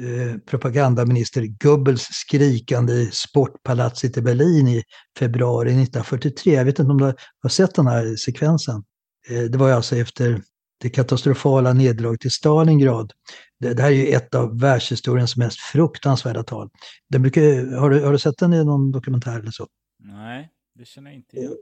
Eh, 0.00 0.38
propagandaminister 0.38 1.46
Goebbels 1.46 2.02
skrikande 2.02 2.92
i 2.92 3.10
Sportpalatset 3.12 4.16
i 4.16 4.22
Berlin 4.22 4.68
i 4.68 4.82
februari 5.18 5.68
1943. 5.68 6.54
Jag 6.54 6.64
vet 6.64 6.78
inte 6.78 6.92
om 6.92 6.98
du 6.98 7.14
har 7.42 7.48
sett 7.48 7.74
den 7.74 7.86
här 7.86 8.16
sekvensen. 8.16 8.84
Eh, 9.28 9.42
det 9.42 9.58
var 9.58 9.68
ju 9.68 9.74
alltså 9.74 9.96
efter 9.96 10.42
det 10.82 10.90
katastrofala 10.90 11.72
nederlaget 11.72 12.24
i 12.24 12.30
Stalingrad. 12.30 13.12
Det, 13.60 13.74
det, 13.74 13.82
här 13.82 13.90
är 13.90 13.94
ju 13.94 14.06
ett 14.06 14.34
av 14.34 14.60
världshistoriens 14.60 15.36
mest 15.36 15.60
fruktansvärda 15.60 16.42
tal. 16.42 16.70
Den 17.08 17.22
brukar, 17.22 17.76
har, 17.76 17.90
du, 17.90 18.04
har 18.04 18.12
du 18.12 18.18
sett 18.18 18.38
den 18.38 18.52
i 18.52 18.64
någon 18.64 18.92
dokumentär 18.92 19.38
eller 19.38 19.50
så? 19.50 19.66
Nej. 20.04 20.48
Det 20.78 20.84
känner 20.84 21.10
jag 21.10 21.16
inte 21.16 21.36
igen. 21.36 21.56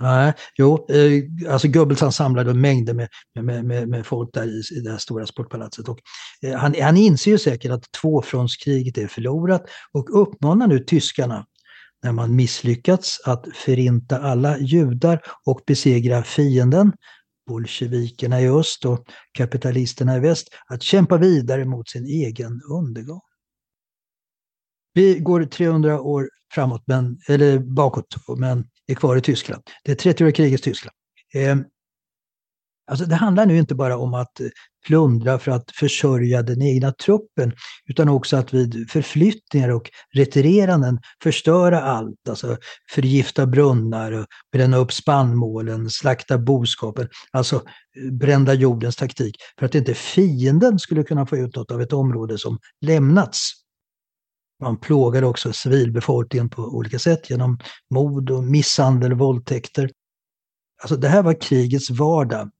Nej, 0.00 0.32
jo, 0.56 0.86
eh, 0.88 1.52
alltså 1.52 1.68
Goebbels 1.68 2.00
han 2.00 2.12
samlade 2.12 2.54
mängder 2.54 2.94
med, 2.94 3.08
med, 3.40 3.64
med, 3.64 3.88
med 3.88 4.06
folk 4.06 4.30
där 4.32 4.46
i, 4.46 4.62
i 4.76 4.80
det 4.80 4.90
här 4.90 4.98
stora 4.98 5.26
sportpalatset. 5.26 5.88
Och, 5.88 5.98
eh, 6.42 6.54
han, 6.54 6.74
han 6.82 6.96
inser 6.96 7.30
ju 7.30 7.38
säkert 7.38 7.70
att 7.70 7.92
tvåfrontskriget 8.00 8.98
är 8.98 9.06
förlorat 9.06 9.64
och 9.92 10.22
uppmanar 10.22 10.66
nu 10.66 10.78
tyskarna, 10.78 11.46
när 12.02 12.12
man 12.12 12.36
misslyckats, 12.36 13.20
att 13.24 13.46
förinta 13.54 14.18
alla 14.18 14.58
judar 14.58 15.20
och 15.46 15.60
besegra 15.66 16.22
fienden, 16.22 16.92
bolsjevikerna 17.48 18.40
i 18.40 18.48
öst 18.48 18.84
och 18.84 19.04
kapitalisterna 19.32 20.16
i 20.16 20.20
väst, 20.20 20.48
att 20.66 20.82
kämpa 20.82 21.16
vidare 21.16 21.64
mot 21.64 21.88
sin 21.88 22.06
egen 22.06 22.60
undergång. 22.70 23.20
Vi 24.94 25.18
går 25.18 25.44
300 25.44 26.00
år 26.00 26.30
framåt, 26.54 26.82
men, 26.86 27.18
eller 27.28 27.58
bakåt, 27.58 28.16
men 28.38 28.64
är 28.86 28.94
kvar 28.94 29.16
i 29.16 29.20
Tyskland. 29.20 29.62
Det 29.84 29.92
är 30.06 30.12
30-åriga 30.12 30.32
krigets 30.32 30.62
Tyskland. 30.62 30.94
Ehm, 31.34 31.64
Alltså 32.88 33.04
det 33.04 33.14
handlar 33.14 33.46
nu 33.46 33.58
inte 33.58 33.74
bara 33.74 33.98
om 33.98 34.14
att 34.14 34.40
plundra 34.86 35.38
för 35.38 35.50
att 35.50 35.70
försörja 35.70 36.42
den 36.42 36.62
egna 36.62 36.92
truppen, 36.92 37.52
utan 37.86 38.08
också 38.08 38.36
att 38.36 38.54
vid 38.54 38.90
förflyttningar 38.90 39.68
och 39.68 39.90
retireranden 40.14 40.98
förstöra 41.22 41.82
allt, 41.82 42.28
alltså 42.28 42.56
förgifta 42.90 43.46
brunnar, 43.46 44.26
bränna 44.52 44.76
upp 44.76 44.92
spannmålen, 44.92 45.90
slakta 45.90 46.38
boskapen, 46.38 47.08
alltså 47.32 47.62
brända 48.12 48.54
jordens 48.54 48.96
taktik, 48.96 49.36
för 49.58 49.66
att 49.66 49.74
inte 49.74 49.94
fienden 49.94 50.78
skulle 50.78 51.02
kunna 51.02 51.26
få 51.26 51.36
ut 51.36 51.56
något 51.56 51.70
av 51.70 51.82
ett 51.82 51.92
område 51.92 52.38
som 52.38 52.58
lämnats. 52.80 53.52
Man 54.62 54.80
plågade 54.80 55.26
också 55.26 55.52
civilbefolkningen 55.52 56.50
på 56.50 56.62
olika 56.62 56.98
sätt 56.98 57.30
genom 57.30 57.58
mord 57.94 58.30
och 58.30 58.44
misshandel 58.44 59.12
och 59.12 59.18
våldtäkter. 59.18 59.90
Alltså 60.82 60.96
det 60.96 61.08
här 61.08 61.22
var 61.22 61.40
krigets 61.40 61.90
vardag. 61.90 62.50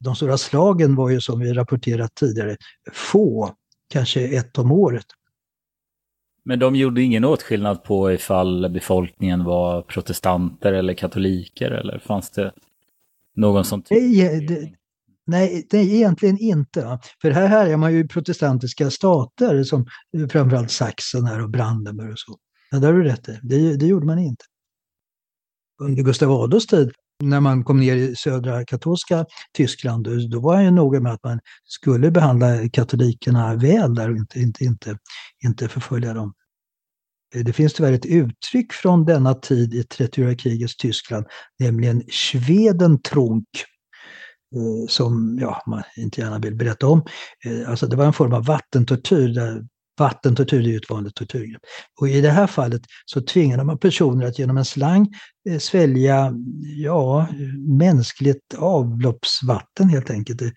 De 0.00 0.16
stora 0.16 0.38
slagen 0.38 0.94
var 0.94 1.10
ju 1.10 1.20
som 1.20 1.40
vi 1.40 1.52
rapporterat 1.52 2.14
tidigare 2.14 2.56
få, 2.92 3.54
kanske 3.92 4.28
ett 4.28 4.58
om 4.58 4.72
året. 4.72 5.06
Men 6.44 6.58
de 6.58 6.76
gjorde 6.76 7.02
ingen 7.02 7.24
åtskillnad 7.24 7.84
på 7.84 8.12
ifall 8.12 8.70
befolkningen 8.70 9.44
var 9.44 9.82
protestanter 9.82 10.72
eller 10.72 10.94
katoliker 10.94 11.70
eller 11.70 11.98
fanns 11.98 12.30
det 12.30 12.52
någon 13.36 13.64
som... 13.64 13.82
Nej, 13.90 14.46
det, 14.46 14.72
Nej, 15.26 15.66
det 15.70 15.78
egentligen 15.78 16.38
inte. 16.38 16.98
För 17.22 17.30
här, 17.30 17.46
här 17.46 17.66
är 17.66 17.76
man 17.76 17.92
ju 17.92 18.08
protestantiska 18.08 18.90
stater 18.90 19.62
som 19.62 19.86
framförallt 20.30 20.70
Sachsen 20.70 21.26
här 21.26 21.42
och 21.42 21.50
Brandenburg 21.50 22.12
och 22.12 22.18
så. 22.18 22.36
Ja, 22.70 22.78
där 22.78 22.92
har 22.92 22.94
du 22.94 23.04
rätt 23.04 23.28
det, 23.42 23.76
det 23.76 23.86
gjorde 23.86 24.06
man 24.06 24.18
inte. 24.18 24.44
Under 25.80 26.02
Gustav 26.02 26.30
Adolfs 26.30 26.66
tid, 26.66 26.92
när 27.22 27.40
man 27.40 27.64
kom 27.64 27.80
ner 27.80 27.96
i 27.96 28.16
södra 28.16 28.64
katolska 28.64 29.26
Tyskland, 29.52 30.30
då, 30.30 30.40
var 30.40 30.54
han 30.54 30.64
ju 30.64 30.70
noga 30.70 31.00
med 31.00 31.12
att 31.12 31.24
man 31.24 31.40
skulle 31.64 32.10
behandla 32.10 32.68
katolikerna 32.68 33.54
väl 33.54 33.94
där 33.94 34.10
och 34.10 34.16
inte, 34.16 34.40
inte, 34.40 34.64
inte, 34.64 34.98
inte 35.44 35.68
förfölja 35.68 36.14
dem. 36.14 36.34
Eh, 37.34 37.44
det 37.44 37.52
finns 37.52 37.74
tyvärr 37.74 37.92
ett 37.92 38.06
uttryck 38.06 38.72
från 38.72 39.04
denna 39.04 39.34
tid 39.34 39.74
i 39.74 39.82
30-åriga 39.82 40.36
krigets 40.36 40.76
Tyskland, 40.76 41.26
nämligen 41.58 42.02
Schwedentrunk 42.08 43.48
eh, 44.56 44.88
som 44.88 45.38
ja, 45.40 45.62
man 45.66 45.82
inte 45.96 46.20
gärna 46.20 46.38
vill 46.38 46.54
berätta 46.54 46.86
om. 46.86 47.02
Eh, 47.44 47.70
alltså 47.70 47.86
det 47.86 47.96
var 47.96 48.04
en 48.04 48.12
form 48.12 48.32
av 48.32 48.44
vattentortyr. 48.44 49.28
Där 49.28 49.64
vattentortyr 49.96 50.58
är 50.60 50.62
ju 50.62 50.76
ett 50.76 50.90
vanligt 50.90 51.14
tortyrgrepp. 51.14 51.62
Och 52.00 52.08
i 52.08 52.20
det 52.20 52.30
här 52.30 52.46
fallet 52.46 52.82
så 53.04 53.20
tvingade 53.20 53.64
man 53.64 53.78
personer 53.78 54.26
att 54.26 54.38
genom 54.38 54.56
en 54.56 54.64
slang 54.64 55.14
eh, 55.48 55.58
svälja 55.58 56.32
ja, 56.76 57.26
mänskligt 57.78 58.54
avloppsvatten 58.58 59.88
helt 59.88 60.10
enkelt. 60.10 60.42
Eh, 60.42 60.50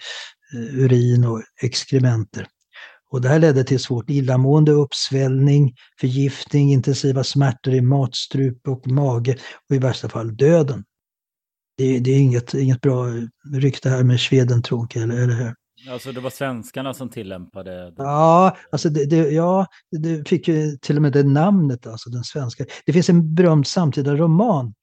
urin 0.54 1.26
och 1.26 1.42
exkrementer. 1.62 2.48
Och 3.12 3.22
det 3.22 3.30
här 3.30 3.40
ledde 3.40 3.64
till 3.64 3.80
svårt 3.80 4.10
illamående, 4.10 4.72
uppsvällning, 4.72 5.76
förgiftning, 6.00 6.72
intensiva 6.72 7.24
smärtor 7.24 7.74
i 7.74 7.82
matstrupe 7.82 8.70
och 8.70 8.88
mage 8.88 9.38
och 9.70 9.76
i 9.76 9.80
värsta 9.80 10.10
fall 10.10 10.38
döden. 10.38 10.84
Det, 11.78 12.00
det 12.00 12.12
är 12.12 12.20
inget, 12.20 12.54
inget 12.54 12.82
bra 12.82 13.06
rykte 13.54 13.90
här 13.90 14.04
med 14.04 14.20
Schwedentronk, 14.20 14.96
eller, 14.96 15.16
eller 15.16 15.34
hur? 15.34 15.54
Alltså 15.88 16.12
det 16.12 16.20
var 16.20 16.30
svenskarna 16.30 16.94
som 16.94 17.10
tillämpade 17.10 17.72
det? 17.72 17.94
Ja, 17.98 18.58
alltså 18.72 18.90
det, 18.90 19.06
det, 19.06 19.16
ja, 19.16 19.68
det 19.92 20.30
fick 20.30 20.48
ju 20.48 20.78
till 20.82 20.96
och 20.96 21.02
med 21.02 21.12
det 21.12 21.24
namnet, 21.24 21.88
alltså 21.88 22.10
den 22.10 22.24
svenska. 22.24 22.66
Det 22.86 22.94
finns 22.94 23.10
en 23.10 23.36
berömd 23.36 23.68
samtida 23.68 24.16
roman, 24.16 24.74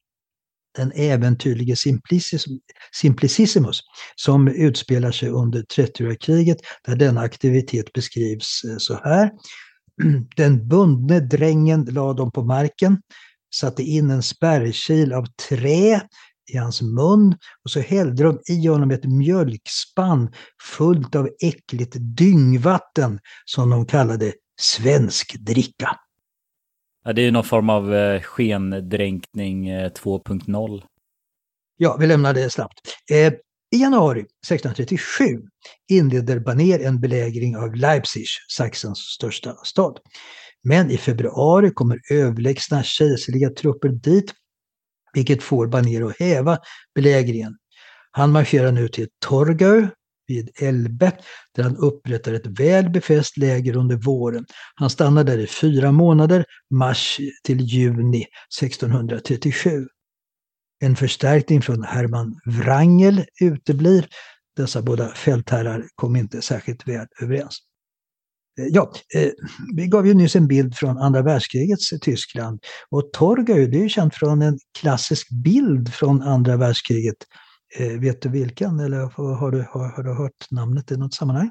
Den 0.77 0.93
äventyrlige 0.95 1.77
Simplicissimus, 2.93 3.81
som 4.17 4.49
utspelar 4.49 5.11
sig 5.11 5.29
under 5.29 5.63
30-åriga 5.63 6.17
kriget, 6.17 6.59
där 6.87 6.97
denna 6.97 7.21
aktivitet 7.21 7.93
beskrivs 7.93 8.65
eh, 8.65 8.77
så 8.79 8.95
här. 9.05 9.31
Den 10.37 10.69
bundne 10.69 11.21
drängen 11.21 11.85
lade 11.85 12.23
dem 12.23 12.33
på 12.33 12.45
marken, 12.45 13.03
satte 13.55 13.83
in 13.83 14.11
en 14.11 14.23
spärrkil 14.23 15.13
av 15.13 15.27
trä 15.49 16.01
i 16.47 16.57
hans 16.57 16.83
mun 16.83 17.37
och 17.65 17.71
så 17.71 17.81
hällde 17.81 18.23
de 18.23 18.41
i 18.49 18.67
honom 18.67 18.91
ett 18.91 19.05
mjölkspann 19.05 20.33
fullt 20.63 21.15
av 21.15 21.29
äckligt 21.43 21.97
dyngvatten 21.99 23.19
som 23.45 23.71
de 23.71 23.87
kallade 23.87 24.33
svensk 24.61 25.37
dricka. 25.39 25.97
Ja, 27.05 27.13
det 27.13 27.23
är 27.23 27.33
någon 27.33 27.45
form 27.45 27.71
av 27.71 27.95
eh, 27.95 28.21
skendränkning 28.21 29.71
2.0. 29.71 30.79
Eh, 30.79 30.85
ja, 31.77 31.97
vi 32.01 32.07
lämnar 32.07 32.35
det 32.35 32.51
snabbt. 32.51 32.81
Eh, 33.11 33.33
I 33.75 33.81
januari 33.81 34.21
1637 34.21 35.25
inleder 35.91 36.39
Baner 36.39 36.81
en 36.81 37.01
belägring 37.01 37.57
av 37.57 37.75
Leipzig, 37.75 38.25
Sachsens 38.57 38.99
största 38.99 39.55
stad. 39.65 39.99
Men 40.63 40.91
i 40.91 40.97
februari 40.97 41.71
kommer 41.71 41.99
överlägsna 42.11 42.83
kejserliga 42.83 43.51
trupper 43.51 43.89
dit 43.89 44.33
vilket 45.17 45.43
får 45.43 45.67
Baner 45.67 46.03
att 46.03 46.19
häva 46.19 46.59
belägringen. 46.95 47.57
Han 48.11 48.33
marscherar 48.33 48.73
nu 48.73 48.89
till 48.89 49.09
Torgau 49.19 49.87
vid 50.27 50.51
Elbe 50.63 51.13
där 51.55 51.63
han 51.63 51.77
upprättar 51.77 52.33
ett 52.33 52.47
väl 52.47 52.91
befäst 52.91 53.37
läger 53.37 53.77
under 53.77 53.97
våren. 53.97 54.47
Han 54.75 54.91
stannar 54.91 55.25
där 55.25 55.39
i 55.39 55.47
fyra 55.47 55.93
månader, 55.93 56.45
mars 56.71 57.21
till 57.45 57.61
juni 57.61 58.27
1637. 58.61 59.87
En 60.81 60.97
förstärkning 60.97 61.63
från 61.63 61.83
Hermann 61.83 62.41
Wrangel 62.47 63.25
uteblir. 63.41 64.07
Dessa 64.57 64.83
båda 64.83 65.09
fältherrar 65.09 65.85
kom 65.95 66.17
inte 66.17 66.43
särskilt 66.43 66.89
väl 66.89 67.07
överens. 67.23 67.59
Eh, 68.59 68.67
ja, 68.67 68.93
eh, 69.15 69.31
vi 69.75 69.87
gav 69.87 70.07
ju 70.07 70.15
nyss 70.15 70.37
en 70.37 70.47
bild 70.47 70.77
från 70.77 70.99
andra 70.99 71.23
världskrigets 71.23 71.93
eh, 71.93 71.99
Tyskland. 71.99 72.61
Och 72.91 73.13
Torgau, 73.13 73.67
det 73.67 73.79
är 73.79 73.83
ju 73.83 73.89
känt 73.89 74.15
från 74.15 74.43
en 74.43 74.59
klassisk 74.79 75.29
bild 75.31 75.95
från 75.95 76.23
andra 76.23 76.57
världskriget. 76.57 77.17
Eh, 77.79 78.01
vet 78.01 78.23
du 78.23 78.29
vilken 78.29 78.81
eller 78.81 78.99
har 79.35 79.51
du, 79.51 79.67
har, 79.71 79.89
har 79.89 80.03
du 80.03 80.15
hört 80.15 80.51
namnet 80.51 80.91
i 80.91 80.97
något 80.97 81.15
sammanhang? 81.15 81.51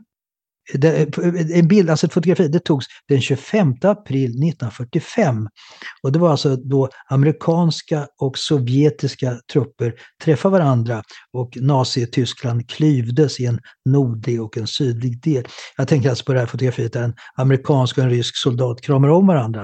En 1.54 1.68
bild, 1.68 1.90
alltså 1.90 2.06
ett 2.06 2.14
fotografi, 2.14 2.48
det 2.48 2.60
togs 2.60 2.86
den 3.08 3.22
25 3.22 3.74
april 3.82 4.30
1945. 4.30 5.48
Och 6.04 6.12
det 6.12 6.20
var 6.20 6.32
alltså 6.32 6.56
då 6.56 6.90
amerikanska 7.10 8.08
och 8.20 8.38
sovjetiska 8.38 9.40
trupper 9.54 9.94
träffade 10.24 10.52
varandra 10.52 11.04
och 11.34 11.58
Nazityskland 11.62 12.70
klyvdes 12.70 13.40
i 13.40 13.46
en 13.46 13.60
nordlig 13.86 14.42
och 14.42 14.58
en 14.58 14.68
sydlig 14.68 15.22
del. 15.22 15.46
Jag 15.78 15.88
tänker 15.88 16.10
alltså 16.10 16.26
på 16.26 16.34
det 16.34 16.40
här 16.40 16.48
fotografiet 16.48 16.94
där 16.94 17.04
en 17.04 17.16
amerikansk 17.36 17.98
och 17.98 18.04
en 18.04 18.10
rysk 18.10 18.38
soldat 18.38 18.82
kramar 18.82 19.10
om 19.10 19.28
varandra. 19.28 19.64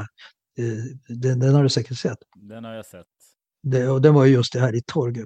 Eh, 0.60 1.16
den, 1.16 1.40
den 1.40 1.56
har 1.56 1.64
du 1.64 1.70
säkert 1.70 1.98
sett? 1.98 2.18
Den 2.36 2.64
har 2.64 2.74
jag 2.74 2.86
sett. 2.86 3.06
Det, 3.64 3.90
och 3.90 4.02
den 4.02 4.14
var 4.14 4.26
ju 4.26 4.34
just 4.34 4.54
det 4.54 4.60
här 4.60 4.76
i 4.76 4.82
Torgau. 4.82 5.26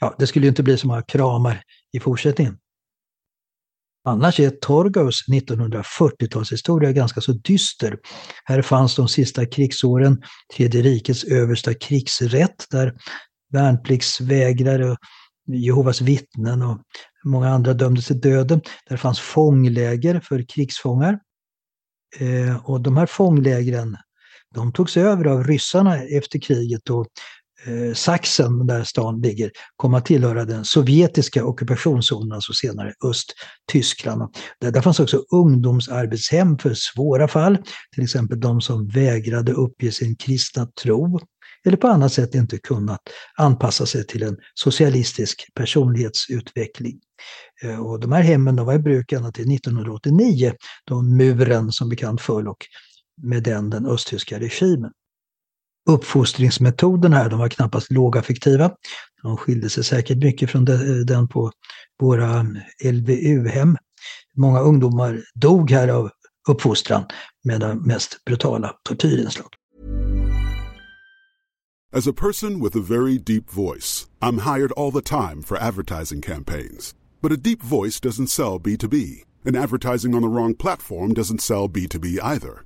Ja, 0.00 0.14
det 0.18 0.26
skulle 0.26 0.44
ju 0.44 0.48
inte 0.48 0.62
bli 0.62 0.76
så 0.76 0.86
många 0.86 1.02
kramar 1.02 1.62
i 1.92 2.00
fortsättningen. 2.00 2.58
Annars 4.08 4.40
är 4.40 4.50
Torgaus 4.50 5.24
1940-talshistoria 5.28 6.92
ganska 6.92 7.20
så 7.20 7.32
dyster. 7.32 7.98
Här 8.44 8.62
fanns 8.62 8.96
de 8.96 9.08
sista 9.08 9.46
krigsåren 9.46 10.22
Tredje 10.56 10.82
rikets 10.82 11.24
översta 11.24 11.74
krigsrätt 11.74 12.64
där 12.70 12.94
värnpliktsvägrare, 13.52 14.96
Jehovas 15.46 16.00
vittnen 16.00 16.62
och 16.62 16.78
många 17.24 17.48
andra 17.48 17.74
dömdes 17.74 18.06
till 18.06 18.20
döden. 18.20 18.60
Där 18.88 18.96
fanns 18.96 19.20
fångläger 19.20 20.20
för 20.20 20.44
krigsfångar. 20.48 21.18
Eh, 22.18 22.70
och 22.70 22.80
de 22.80 22.96
här 22.96 23.06
fånglägren 23.06 23.96
de 24.54 24.72
togs 24.72 24.96
över 24.96 25.24
av 25.24 25.44
ryssarna 25.44 25.96
efter 25.96 26.38
kriget 26.38 26.90
och 26.90 27.06
eh, 27.66 27.94
Sachsen, 27.94 28.66
där 28.66 28.84
stan 28.84 29.20
ligger, 29.20 29.50
kom 29.76 29.94
att 29.94 30.06
tillhöra 30.06 30.44
den 30.44 30.64
sovjetiska 30.64 31.44
ockupationszonen, 31.44 32.32
alltså 32.32 32.52
senare 32.52 32.92
Östtyskland. 33.04 34.34
Där, 34.60 34.70
där 34.70 34.82
fanns 34.82 35.00
också 35.00 35.24
ungdomsarbetshem 35.32 36.58
för 36.58 36.74
svåra 36.74 37.28
fall, 37.28 37.58
till 37.94 38.04
exempel 38.04 38.40
de 38.40 38.60
som 38.60 38.88
vägrade 38.88 39.52
uppge 39.52 39.92
sin 39.92 40.16
kristna 40.16 40.66
tro 40.82 41.20
eller 41.66 41.76
på 41.76 41.88
annat 41.88 42.12
sätt 42.12 42.34
inte 42.34 42.58
kunnat 42.58 43.00
anpassa 43.36 43.86
sig 43.86 44.06
till 44.06 44.22
en 44.22 44.36
socialistisk 44.54 45.46
personlighetsutveckling. 45.54 47.00
Eh, 47.62 47.86
och 47.86 48.00
de 48.00 48.12
här 48.12 48.22
hemmen 48.22 48.56
de 48.56 48.66
var 48.66 48.74
i 48.74 48.78
bruk 48.78 49.12
ända 49.12 49.32
till 49.32 49.54
1989 49.54 50.52
då 50.84 51.02
muren 51.02 51.72
som 51.72 51.88
bekant 51.88 52.20
föll 52.20 52.48
och 52.48 52.66
med 53.22 53.42
den 53.42 53.70
den 53.70 53.86
östtyska 53.86 54.38
regimen 54.40 54.90
uppfostringsmetoderna 55.86 57.16
här, 57.16 57.30
de 57.30 57.38
var 57.38 57.48
knappast 57.48 57.90
lågaffektiva. 57.90 58.70
De 59.22 59.36
skilde 59.36 59.70
sig 59.70 59.84
säkert 59.84 60.18
mycket 60.18 60.50
från 60.50 60.64
den 61.06 61.28
på 61.28 61.52
våra 62.00 62.46
LVU-hem. 62.84 63.76
Många 64.36 64.60
ungdomar 64.60 65.22
dog 65.34 65.70
här 65.70 65.88
av 65.88 66.10
uppfostran 66.48 67.04
med 67.44 67.60
de 67.60 67.86
mest 67.86 68.24
brutala 68.24 68.72
tortyrinslag. 68.88 69.48
As 71.92 72.06
a 72.06 72.12
person 72.12 72.60
with 72.60 72.76
a 72.76 72.80
very 72.80 73.18
deep 73.18 73.50
voice, 73.50 74.06
I'm 74.20 74.38
hired 74.38 74.72
all 74.72 74.92
the 74.92 75.00
time 75.00 75.42
for 75.42 75.56
advertising 75.56 76.20
campaigns. 76.20 76.94
But 77.22 77.32
a 77.32 77.36
deep 77.36 77.62
voice 77.62 78.00
doesn't 78.00 78.26
sell 78.26 78.58
B2B, 78.60 79.24
and 79.46 79.56
advertising 79.56 80.14
on 80.14 80.22
the 80.22 80.28
wrong 80.28 80.54
platform 80.54 81.14
doesn't 81.14 81.40
sell 81.40 81.68
B2B 81.68 82.18
either. 82.22 82.65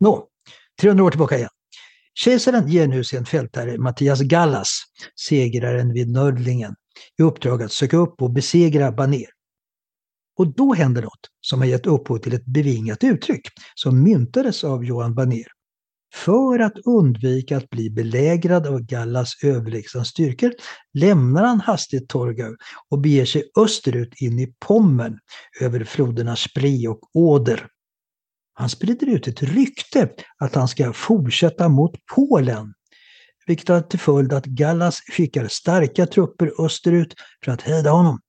Nå, 0.00 0.26
300 0.80 1.04
år 1.04 1.10
tillbaka 1.10 1.36
igen. 1.36 1.48
Kejsaren 2.14 2.68
ger 2.68 2.86
nu 2.86 3.04
sin 3.04 3.24
fältherre 3.24 3.78
Mattias 3.78 4.20
Gallas, 4.20 4.82
segraren 5.28 5.92
vid 5.92 6.10
Nördlingen, 6.10 6.74
i 7.18 7.22
uppdrag 7.22 7.62
att 7.62 7.72
söka 7.72 7.96
upp 7.96 8.22
och 8.22 8.30
besegra 8.30 8.92
Baner. 8.92 9.26
Och 10.38 10.54
då 10.54 10.74
händer 10.74 11.02
något 11.02 11.30
som 11.40 11.58
har 11.60 11.66
gett 11.66 11.86
upphov 11.86 12.18
till 12.18 12.34
ett 12.34 12.46
bevingat 12.46 13.04
uttryck 13.04 13.48
som 13.74 14.02
myntades 14.02 14.64
av 14.64 14.84
Johan 14.84 15.14
Baner. 15.14 15.46
För 16.14 16.58
att 16.58 16.78
undvika 16.84 17.56
att 17.56 17.70
bli 17.70 17.90
belägrad 17.90 18.66
av 18.66 18.80
Gallas 18.80 19.44
överlägsna 19.44 20.04
styrkor 20.04 20.52
lämnar 20.94 21.44
han 21.44 21.60
hastigt 21.60 22.08
Torgau 22.08 22.56
och 22.90 23.00
beger 23.00 23.24
sig 23.24 23.44
österut 23.58 24.12
in 24.20 24.38
i 24.38 24.54
Pommern 24.66 25.18
över 25.60 25.84
floderna 25.84 26.36
Spree 26.36 26.88
och 26.88 27.00
Oder. 27.14 27.68
Han 28.58 28.68
sprider 28.68 29.06
ut 29.06 29.28
ett 29.28 29.42
rykte 29.42 30.08
att 30.38 30.54
han 30.54 30.68
ska 30.68 30.92
fortsätta 30.92 31.68
mot 31.68 31.92
Polen, 32.14 32.74
vilket 33.46 33.68
har 33.68 33.80
till 33.80 33.98
följd 33.98 34.32
att 34.32 34.46
Gallas 34.46 35.00
skickar 35.00 35.48
starka 35.48 36.06
trupper 36.06 36.64
österut 36.64 37.14
för 37.44 37.52
att 37.52 37.62
hejda 37.62 37.90
honom. 37.90 38.20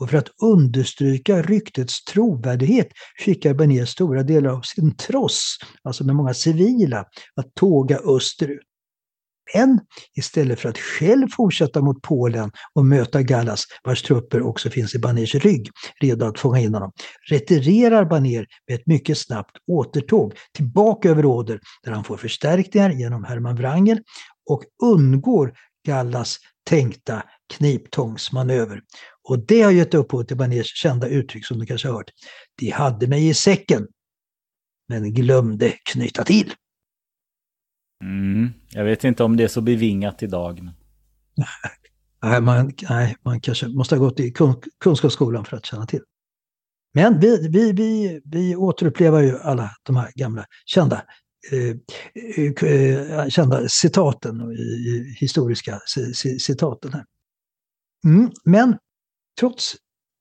Och 0.00 0.10
för 0.10 0.18
att 0.18 0.28
understryka 0.42 1.42
ryktets 1.42 2.04
trovärdighet 2.04 2.88
skickar 3.18 3.54
Bernier 3.54 3.84
stora 3.84 4.22
delar 4.22 4.50
av 4.50 4.60
sin 4.60 4.96
tross, 4.96 5.56
alltså 5.82 6.04
med 6.04 6.16
många 6.16 6.34
civila, 6.34 7.04
att 7.36 7.54
tåga 7.54 7.98
österut. 7.98 8.71
Men 9.54 9.80
istället 10.16 10.60
för 10.60 10.68
att 10.68 10.78
själv 10.78 11.28
fortsätta 11.28 11.82
mot 11.82 12.02
Polen 12.02 12.50
och 12.74 12.84
möta 12.84 13.22
Gallas, 13.22 13.64
vars 13.84 14.02
trupper 14.02 14.42
också 14.42 14.70
finns 14.70 14.94
i 14.94 14.98
Baners 14.98 15.34
rygg, 15.34 15.70
redo 16.00 16.26
att 16.26 16.38
fånga 16.38 16.60
in 16.60 16.74
honom, 16.74 16.92
retirerar 17.30 18.04
Baner 18.04 18.46
med 18.68 18.74
ett 18.80 18.86
mycket 18.86 19.18
snabbt 19.18 19.56
återtåg 19.66 20.34
tillbaka 20.54 21.10
över 21.10 21.26
Oder, 21.26 21.60
där 21.84 21.92
han 21.92 22.04
får 22.04 22.16
förstärkningar 22.16 22.90
genom 22.90 23.24
Hermann 23.24 23.56
Wrangel 23.56 24.00
och 24.50 24.64
undgår 24.82 25.54
Gallas 25.86 26.38
tänkta 26.64 27.22
kniptångsmanöver. 27.54 28.80
Och 29.28 29.46
det 29.46 29.62
har 29.62 29.70
gett 29.70 29.94
upphov 29.94 30.24
till 30.24 30.36
Baners 30.36 30.76
kända 30.76 31.08
uttryck 31.08 31.46
som 31.46 31.58
du 31.58 31.66
kanske 31.66 31.88
har 31.88 31.94
hört. 31.94 32.10
De 32.58 32.70
hade 32.70 33.06
mig 33.06 33.28
i 33.28 33.34
säcken, 33.34 33.86
men 34.88 35.14
glömde 35.14 35.72
knyta 35.92 36.24
till. 36.24 36.54
Mm. 38.02 38.50
Jag 38.70 38.84
vet 38.84 39.04
inte 39.04 39.24
om 39.24 39.36
det 39.36 39.44
är 39.44 39.48
så 39.48 39.60
bevingat 39.60 40.22
idag. 40.22 40.62
Men... 40.62 40.74
nej, 42.22 42.40
man, 42.40 42.72
nej, 42.90 43.16
man 43.24 43.40
kanske 43.40 43.68
måste 43.68 43.94
ha 43.94 44.00
gått 44.00 44.20
i 44.20 44.32
kunskapsskolan 44.80 45.44
för 45.44 45.56
att 45.56 45.66
känna 45.66 45.86
till. 45.86 46.02
Men 46.94 47.20
vi, 47.20 47.48
vi, 47.48 47.72
vi, 47.72 48.20
vi 48.24 48.56
återupplever 48.56 49.22
ju 49.22 49.38
alla 49.38 49.70
de 49.82 49.96
här 49.96 50.12
gamla 50.14 50.44
kända, 50.64 51.04
eh, 51.52 51.76
eh, 52.36 52.72
eh 52.72 53.28
kända 53.28 53.68
citaten, 53.68 54.40
och 54.40 54.52
historiska 55.20 55.80
citaten. 56.40 56.92
Här. 56.92 57.04
Mm, 58.04 58.30
men 58.44 58.76
trots 59.40 59.76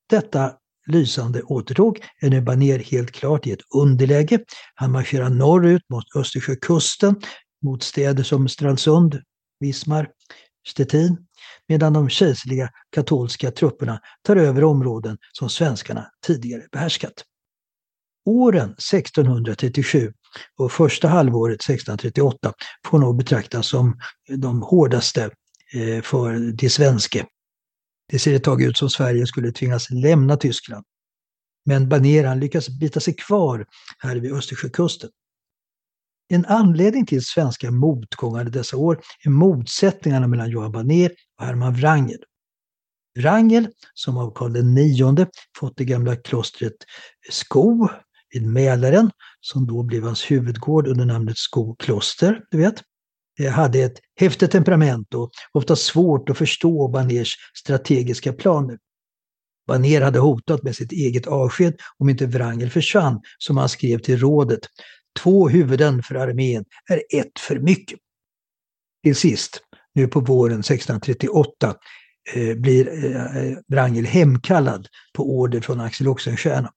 detta 0.10 0.54
lysande 0.88 1.42
återtåg 1.42 2.00
är 2.22 2.30
nu 2.30 2.42
Baner 2.42 2.80
helt 2.80 3.12
klart 3.12 3.48
i 3.48 3.52
ett 3.52 3.76
underläge. 3.76 4.40
Han 4.76 4.92
marscherar 4.92 5.30
norrut 5.30 5.90
mot 5.90 6.16
Östersjökusten 6.16 7.16
mot 7.62 7.84
städer 7.84 8.24
som 8.24 8.50
Stralsund, 8.50 9.22
Wismar, 9.60 10.10
Stettin, 10.68 11.18
medan 11.68 11.94
de 11.94 12.10
kejserliga 12.10 12.70
katolska 12.96 13.52
trupperna 13.52 14.00
tar 14.22 14.36
över 14.36 14.64
områden 14.64 15.18
som 15.32 15.50
svenskarna 15.50 16.06
tidigare 16.26 16.68
behärskat. 16.72 17.14
Åren 18.26 18.70
1637 18.72 20.14
och 20.58 20.72
första 20.72 21.08
halvåret 21.08 21.56
1638 21.56 22.54
får 22.88 23.00
nog 23.00 23.18
betraktas 23.18 23.68
som 23.68 24.00
de 24.30 24.62
hårdaste 24.62 25.30
eh, 25.74 26.02
för 26.02 26.52
de 26.52 26.70
svenske. 26.70 27.26
Det 28.12 28.20
ser 28.20 28.34
ett 28.34 28.44
tag 28.44 28.62
ut 28.62 28.78
som 28.78 28.90
Sverige 28.90 29.28
skulle 29.28 29.52
tvingas 29.52 29.90
lämna 29.90 30.38
Tyskland. 30.38 30.86
Men 31.66 31.90
baneran 31.90 32.40
lyckas 32.40 32.70
bita 32.70 33.00
sig 33.00 33.14
kvar 33.14 33.66
här 34.00 34.16
vid 34.16 34.34
Östersjökusten. 34.34 35.10
En 36.34 36.46
anledning 36.46 37.06
till 37.06 37.26
svenska 37.26 37.72
motgångar 37.72 38.46
dessa 38.46 38.78
år 38.78 39.02
är 39.26 39.30
motsättningarna 39.30 40.28
mellan 40.28 40.50
Johan 40.50 40.72
Baner 40.72 41.12
och 41.40 41.46
Hermann 41.46 41.74
Wrangel. 41.74 42.20
Wrangel, 43.20 43.68
som 43.94 44.18
av 44.18 44.32
Karl 44.36 44.58
IX 44.58 45.32
fått 45.60 45.78
det 45.78 45.86
gamla 45.86 46.16
klostret 46.16 46.74
Sko 47.30 47.88
vid 48.34 48.46
Mälaren, 48.48 49.12
som 49.42 49.68
då 49.68 49.84
blev 49.84 50.04
hans 50.04 50.32
huvudgård 50.32 50.88
under 50.88 51.06
namnet 51.06 51.38
Sko 51.38 51.76
kloster, 51.76 52.44
du 52.52 52.58
vet, 52.58 52.82
eh, 53.40 53.52
hade 53.52 53.80
ett 53.80 54.00
häftigt 54.20 54.52
temperament 54.52 55.14
och 55.14 55.32
ofta 55.52 55.76
svårt 55.76 56.30
att 56.30 56.38
förstå 56.38 56.88
Baners 56.88 57.36
strategiska 57.54 58.34
planer. 58.34 58.78
Baner 59.68 60.02
hade 60.02 60.20
hotat 60.20 60.64
med 60.64 60.76
sitt 60.76 60.92
eget 60.92 61.28
avsked 61.28 61.80
om 61.98 62.10
inte 62.10 62.26
Wrangel 62.26 62.70
försvann, 62.70 63.22
som 63.38 63.58
han 63.58 63.70
skrev 63.70 64.00
till 64.00 64.20
rådet 64.20 64.68
Två 65.20 65.50
huvuden 65.50 66.04
för 66.04 66.16
armén 66.16 66.66
är 66.90 67.20
ett 67.20 67.40
för 67.40 67.60
mycket. 67.60 68.00
Till 69.04 69.16
sist, 69.16 69.62
nu 69.94 70.08
på 70.08 70.20
våren 70.20 70.60
1638, 70.60 71.76
eh, 72.34 72.56
blir 72.56 73.06
eh, 73.06 73.38
eh, 73.38 73.58
Wrangel 73.68 74.06
hemkallad 74.06 74.88
på 75.14 75.38
order 75.38 75.62
från 75.62 75.80
Axel 75.80 76.08
Oxenstierna. 76.08 76.72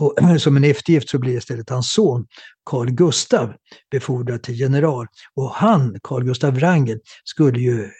Och 0.00 0.16
som 0.40 0.56
en 0.56 0.64
eftergift 0.64 1.08
så 1.08 1.18
blir 1.18 1.36
istället 1.36 1.70
hans 1.70 1.92
son 1.92 2.26
Carl 2.70 2.90
Gustav 2.90 3.52
befordrad 3.90 4.42
till 4.42 4.60
general. 4.60 5.06
Och 5.34 5.50
han, 5.50 5.98
Carl 6.02 6.24
Gustav 6.24 6.54
Wrangel, 6.54 6.98
skulle 7.24 7.60
ju 7.60 7.90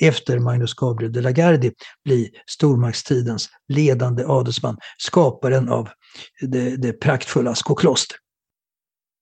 efter 0.00 0.38
Magnus 0.38 0.74
Gabriel 0.74 1.12
de 1.12 1.20
la 1.20 1.30
Gardie 1.30 1.72
bli 2.04 2.30
stormaktstidens 2.46 3.48
ledande 3.68 4.24
adelsman, 4.26 4.76
skaparen 4.98 5.68
av 5.68 5.88
det, 6.40 6.76
det 6.76 6.92
praktfulla 6.92 7.54
Skokloster 7.54 8.16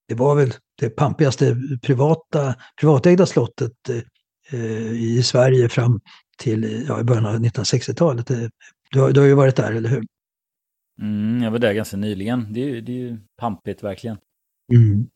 det 0.09 0.15
var 0.15 0.35
väl 0.37 0.53
det 0.79 0.91
pampigaste 0.91 1.57
privata, 1.83 2.55
privatägda 2.81 3.27
slottet 3.27 3.89
eh, 4.51 4.93
i 4.93 5.23
Sverige 5.23 5.69
fram 5.69 6.01
till 6.39 6.85
ja, 6.89 7.01
i 7.01 7.05
början 7.05 7.27
av 7.27 7.37
1960-talet. 7.37 8.27
Du 8.91 9.01
har, 9.01 9.13
du 9.13 9.21
har 9.21 9.27
ju 9.27 9.35
varit 9.35 9.57
där, 9.57 9.73
eller 9.73 9.89
hur? 9.89 10.05
Mm, 11.01 11.43
jag 11.43 11.51
var 11.51 11.59
där 11.59 11.73
ganska 11.73 11.97
nyligen. 11.97 12.53
Det 12.53 12.61
är 12.61 12.67
ju, 12.67 12.81
det 12.81 12.93
är 12.93 12.97
ju 12.97 13.19
pampigt 13.37 13.83
verkligen. 13.83 14.19
Mm. 14.73 15.07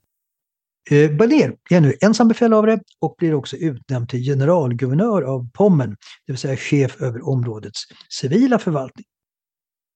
Eh, 0.90 1.16
Baler 1.16 1.56
är 1.70 1.80
nu 1.80 1.94
ensam 2.00 2.28
befälhavare 2.28 2.80
och 3.00 3.14
blir 3.18 3.34
också 3.34 3.56
utnämnd 3.56 4.08
till 4.08 4.24
generalguvernör 4.24 5.22
av 5.22 5.50
Pommern, 5.52 5.90
det 6.26 6.32
vill 6.32 6.38
säga 6.38 6.56
chef 6.56 7.02
över 7.02 7.28
områdets 7.28 7.80
civila 8.08 8.58
förvaltning. 8.58 9.06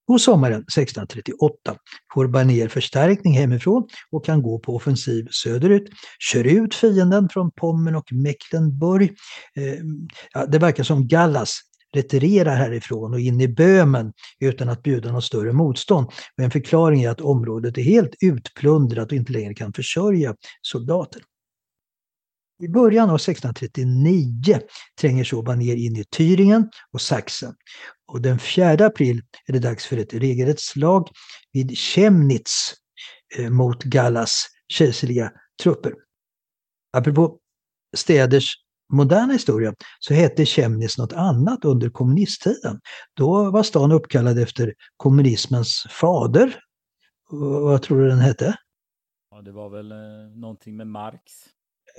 På 0.06 0.18
sommaren 0.18 0.60
1638 0.60 1.76
får 2.14 2.26
Barnier 2.26 2.68
förstärkning 2.68 3.34
hemifrån 3.34 3.88
och 4.10 4.24
kan 4.24 4.42
gå 4.42 4.58
på 4.58 4.76
offensiv 4.76 5.28
söderut, 5.30 5.88
kör 6.18 6.44
ut 6.44 6.74
fienden 6.74 7.28
från 7.28 7.50
Pommern 7.50 7.96
och 7.96 8.12
Mecklenburg. 8.12 9.10
Eh, 9.56 9.74
ja, 10.32 10.46
det 10.46 10.58
verkar 10.58 10.84
som 10.84 11.08
Gallas 11.08 11.60
retirerar 11.94 12.56
härifrån 12.56 13.14
och 13.14 13.20
in 13.20 13.40
i 13.40 13.48
Böhmen 13.48 14.12
utan 14.40 14.68
att 14.68 14.82
bjuda 14.82 15.12
något 15.12 15.24
större 15.24 15.52
motstånd. 15.52 16.10
Men 16.36 16.44
en 16.44 16.50
förklaring 16.50 17.02
är 17.02 17.10
att 17.10 17.20
området 17.20 17.78
är 17.78 17.82
helt 17.82 18.14
utplundrat 18.20 19.12
och 19.12 19.16
inte 19.16 19.32
längre 19.32 19.54
kan 19.54 19.72
försörja 19.72 20.34
soldater. 20.62 21.22
I 22.62 22.68
början 22.68 23.10
av 23.10 23.14
1639 23.14 24.60
tränger 25.00 25.24
så 25.24 25.42
Banér 25.42 25.76
in 25.76 25.96
i 25.96 26.02
Thüringen 26.02 26.68
och 26.92 27.00
Sachsen. 27.00 27.54
Och 28.14 28.20
den 28.20 28.38
4 28.38 28.87
april 28.87 29.22
är 29.46 29.53
det 29.53 29.59
dags 29.59 29.87
för 29.87 29.96
ett 29.96 30.14
regelrätt 30.14 30.61
slag 30.61 31.09
vid 31.53 31.79
Chemnitz 31.79 32.74
eh, 33.38 33.50
mot 33.50 33.83
Gallas 33.83 34.46
kejserliga 34.68 35.33
trupper. 35.62 35.92
Apropå 36.92 37.38
städers 37.96 38.55
moderna 38.92 39.33
historia 39.33 39.74
så 39.98 40.14
hette 40.14 40.46
Chemnitz 40.46 40.98
något 40.98 41.12
annat 41.12 41.64
under 41.64 41.90
kommunisttiden. 41.90 42.81
Då 43.14 43.50
var 43.50 43.62
stan 43.62 43.92
uppkallad 43.92 44.38
efter 44.38 44.74
kommunismens 44.96 45.87
fader. 45.90 46.61
Vad 47.31 47.83
tror 47.83 48.00
du 48.00 48.09
den 48.09 48.18
hette? 48.18 48.57
Ja, 49.31 49.42
det 49.42 49.53
var 49.53 49.70
väl 49.70 49.92
eh, 49.92 49.98
någonting 50.35 50.77
med 50.77 50.87
Marx. 50.87 51.20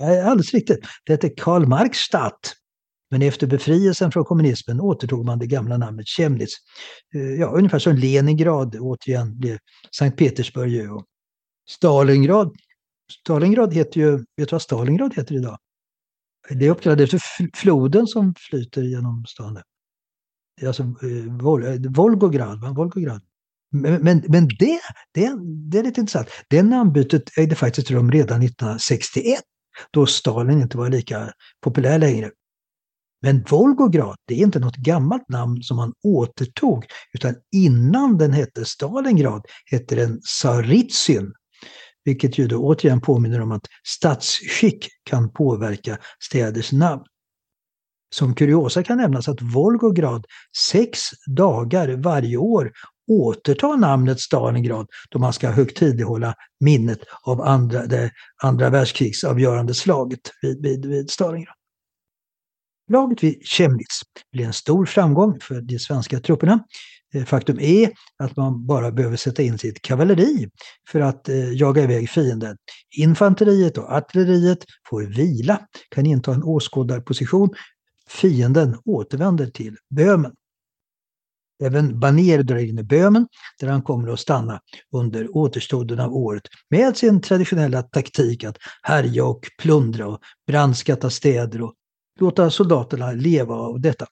Alldeles 0.00 0.54
riktigt. 0.54 0.80
Det 1.04 1.12
hette 1.12 1.28
Karl 1.28 1.66
Marx 1.66 1.98
Stadt. 1.98 2.56
Men 3.10 3.22
efter 3.22 3.46
befrielsen 3.46 4.12
från 4.12 4.24
kommunismen 4.24 4.80
återtog 4.80 5.24
man 5.24 5.38
det 5.38 5.46
gamla 5.46 5.76
namnet 5.76 6.08
Chemnitz. 6.08 6.52
Eh, 7.14 7.20
ja, 7.20 7.46
ungefär 7.46 7.78
som 7.78 7.96
Leningrad 7.96 8.76
återigen 8.80 9.38
blev 9.38 9.58
Sankt 9.96 10.18
Petersburg. 10.18 10.92
Och 10.92 11.04
Stalingrad, 11.68 12.56
Stalingrad 13.20 13.74
heter 13.74 14.00
ju, 14.00 14.16
vet 14.16 14.48
du 14.48 14.52
vad 14.52 14.62
Stalingrad 14.62 15.14
heter 15.14 15.34
idag? 15.34 15.58
Det 16.48 16.66
är 16.66 16.70
uppkallat 16.70 17.00
efter 17.00 17.20
floden 17.56 18.06
som 18.06 18.34
flyter 18.38 18.82
genom 18.82 19.24
staden. 19.26 19.62
Det 20.56 20.64
är 20.64 20.68
alltså 20.68 20.82
eh, 20.82 21.36
Vol 21.40 21.64
eh, 21.64 21.74
Volgograd. 21.90 22.60
Va? 22.60 22.72
Volgograd. 22.72 23.20
Men, 23.72 24.02
men, 24.02 24.22
men 24.28 24.48
det, 24.48 24.80
det, 25.14 25.32
det 25.70 25.78
är 25.78 25.82
lite 25.82 26.00
intressant. 26.00 26.28
Det 26.48 26.62
namnbytet 26.62 27.38
ägde 27.38 27.54
faktiskt 27.54 27.90
rum 27.90 28.12
redan 28.12 28.42
1961 28.42 29.40
då 29.90 30.06
Stalin 30.06 30.62
inte 30.62 30.78
var 30.78 30.90
lika 30.90 31.32
populär 31.60 31.98
längre. 31.98 32.30
Men 33.26 33.44
Volgograd, 33.50 34.16
det 34.26 34.34
är 34.34 34.38
inte 34.38 34.58
något 34.58 34.76
gammalt 34.76 35.28
namn 35.28 35.62
som 35.62 35.76
man 35.76 35.92
återtog, 36.04 36.84
utan 37.14 37.34
innan 37.52 38.18
den 38.18 38.32
hette 38.32 38.64
Stalingrad 38.64 39.46
hette 39.64 39.94
den 39.94 40.20
Saritsyn. 40.22 41.32
Vilket 42.04 42.38
ju 42.38 42.48
då 42.48 42.58
återigen 42.58 43.00
påminner 43.00 43.40
om 43.40 43.52
att 43.52 43.66
statsskick 43.86 44.88
kan 45.04 45.32
påverka 45.32 45.98
städers 46.24 46.72
namn. 46.72 47.02
Som 48.14 48.34
kuriosa 48.34 48.82
kan 48.82 48.98
nämnas 48.98 49.28
att 49.28 49.42
Volgograd 49.42 50.26
sex 50.72 51.00
dagar 51.36 51.88
varje 51.88 52.36
år 52.36 52.72
återtar 53.10 53.76
namnet 53.76 54.20
Stalingrad 54.20 54.86
då 55.10 55.18
man 55.18 55.32
ska 55.32 55.50
högtidlighålla 55.50 56.34
minnet 56.60 57.00
av 57.22 57.40
andra, 57.40 57.86
det 57.86 58.10
andra 58.42 58.70
världskrigsavgörande 58.70 59.74
slaget 59.74 60.20
vid, 60.42 60.62
vid, 60.62 60.86
vid 60.86 61.10
Stalingrad. 61.10 61.54
Slaget 62.88 63.22
vid 63.22 63.46
Chemnitz 63.46 64.00
blev 64.32 64.46
en 64.46 64.52
stor 64.52 64.86
framgång 64.86 65.40
för 65.40 65.60
de 65.60 65.78
svenska 65.78 66.20
trupperna. 66.20 66.64
Eh, 67.14 67.24
faktum 67.24 67.60
är 67.60 67.90
att 68.18 68.36
man 68.36 68.66
bara 68.66 68.92
behöver 68.92 69.16
sätta 69.16 69.42
in 69.42 69.58
sitt 69.58 69.82
kavalleri 69.82 70.50
för 70.88 71.00
att 71.00 71.28
eh, 71.28 71.52
jaga 71.52 71.82
iväg 71.82 72.10
fienden. 72.10 72.56
Infanteriet 72.96 73.78
och 73.78 73.92
artilleriet 73.92 74.58
får 74.88 75.02
vila, 75.02 75.60
kan 75.88 76.06
inta 76.06 76.34
en 76.34 76.42
åskådarposition. 76.42 77.50
Fienden 78.08 78.78
återvänder 78.84 79.46
till 79.46 79.76
Böhmen. 79.90 80.32
Även 81.62 82.00
Baner 82.00 82.42
drar 82.42 82.56
in 82.56 82.78
i 82.78 82.82
Böhmen 82.82 83.26
där 83.60 83.68
han 83.68 83.82
kommer 83.82 84.12
att 84.12 84.20
stanna 84.20 84.60
under 84.92 85.36
återstoden 85.36 86.00
av 86.00 86.14
året 86.14 86.42
med 86.70 86.96
sin 86.96 87.20
traditionella 87.20 87.82
taktik 87.82 88.44
att 88.44 88.56
härja 88.82 89.24
och 89.24 89.40
plundra 89.58 90.06
och 90.06 90.20
brandskatta 90.46 91.10
städer 91.10 91.62
och 91.62 91.74
låta 92.20 92.50
soldaterna 92.50 93.12
leva 93.12 93.54
av 93.54 93.80
detta. 93.80 94.06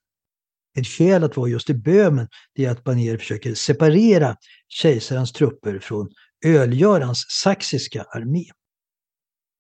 Ett 0.79 0.87
skäl 0.87 1.25
att 1.25 1.37
vara 1.37 1.49
just 1.49 1.71
i 1.71 1.75
Böhmen 1.75 2.29
är 2.55 2.71
att 2.71 2.85
Banér 2.85 3.19
försöker 3.19 3.55
separera 3.55 4.37
kejsarens 4.69 5.33
trupper 5.33 5.79
från 5.79 6.09
ölgörans 6.47 7.25
saxiska 7.29 8.03
armé. 8.03 8.45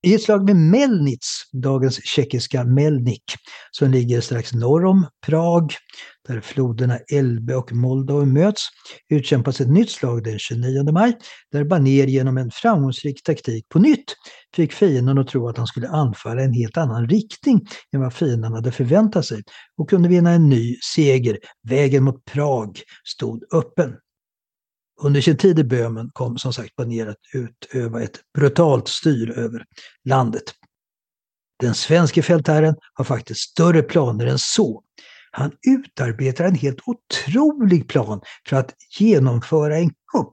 I 0.05 0.15
ett 0.15 0.23
slag 0.23 0.45
med 0.45 0.57
Melnitz, 0.57 1.27
dagens 1.53 2.05
tjeckiska 2.05 2.65
Melnik, 2.65 3.25
som 3.71 3.91
ligger 3.91 4.21
strax 4.21 4.53
norr 4.53 4.85
om 4.85 5.07
Prag, 5.27 5.73
där 6.29 6.41
floderna 6.41 6.99
Elbe 7.13 7.55
och 7.55 7.73
Moldau 7.73 8.25
möts, 8.25 8.63
utkämpas 9.09 9.61
ett 9.61 9.69
nytt 9.69 9.91
slag 9.91 10.25
den 10.25 10.39
29 10.39 10.93
maj, 10.93 11.17
där 11.53 11.65
Baner 11.65 12.07
genom 12.07 12.39
en 12.39 12.51
framgångsrik 12.51 13.23
taktik 13.23 13.69
på 13.69 13.79
nytt 13.79 14.05
fick 14.57 14.73
fienden 14.73 15.19
att 15.19 15.29
tro 15.29 15.49
att 15.49 15.59
han 15.59 15.67
skulle 15.67 15.89
anfalla 15.89 16.43
en 16.43 16.53
helt 16.53 16.77
annan 16.77 17.09
riktning 17.09 17.61
än 17.95 18.01
vad 18.01 18.15
fienden 18.15 18.53
hade 18.53 18.73
förväntat 18.73 19.27
sig 19.27 19.43
och 19.79 19.91
kunde 19.91 20.09
vinna 20.09 20.31
en 20.31 20.49
ny 20.49 20.77
seger. 20.95 21.39
Vägen 21.69 22.05
mot 22.05 22.25
Prag 22.25 22.81
stod 23.05 23.45
öppen. 23.53 23.95
Under 25.03 25.21
sin 25.21 25.37
tid 25.37 25.59
i 25.59 25.65
Böhmen 25.65 26.11
kom 26.13 26.39
som 26.39 26.53
sagt 26.53 26.77
Banér 26.77 27.07
att 27.07 27.21
utöva 27.33 28.03
ett 28.03 28.21
brutalt 28.35 28.89
styr 28.89 29.31
över 29.39 29.65
landet. 30.05 30.45
Den 31.61 31.75
svenske 31.75 32.23
fältherren 32.23 32.77
har 32.95 33.05
faktiskt 33.05 33.41
större 33.41 33.83
planer 33.83 34.27
än 34.27 34.39
så. 34.39 34.83
Han 35.31 35.53
utarbetar 35.67 36.45
en 36.45 36.55
helt 36.55 36.79
otrolig 36.87 37.89
plan 37.89 38.21
för 38.49 38.57
att 38.57 38.75
genomföra 38.99 39.79
en 39.79 39.91
kupp 39.91 40.33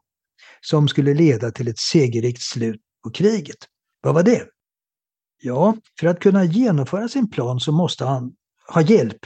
som 0.61 0.87
skulle 0.87 1.13
leda 1.13 1.51
till 1.51 1.67
ett 1.67 1.79
segerrikt 1.79 2.41
slut 2.41 2.81
på 3.03 3.11
kriget. 3.11 3.57
Vad 4.01 4.13
var 4.13 4.23
det? 4.23 4.47
Ja, 5.41 5.77
för 5.99 6.07
att 6.07 6.19
kunna 6.19 6.43
genomföra 6.43 7.07
sin 7.07 7.29
plan 7.29 7.59
så 7.59 7.71
måste 7.71 8.05
han 8.05 8.33
ha 8.67 8.81
hjälp 8.81 9.25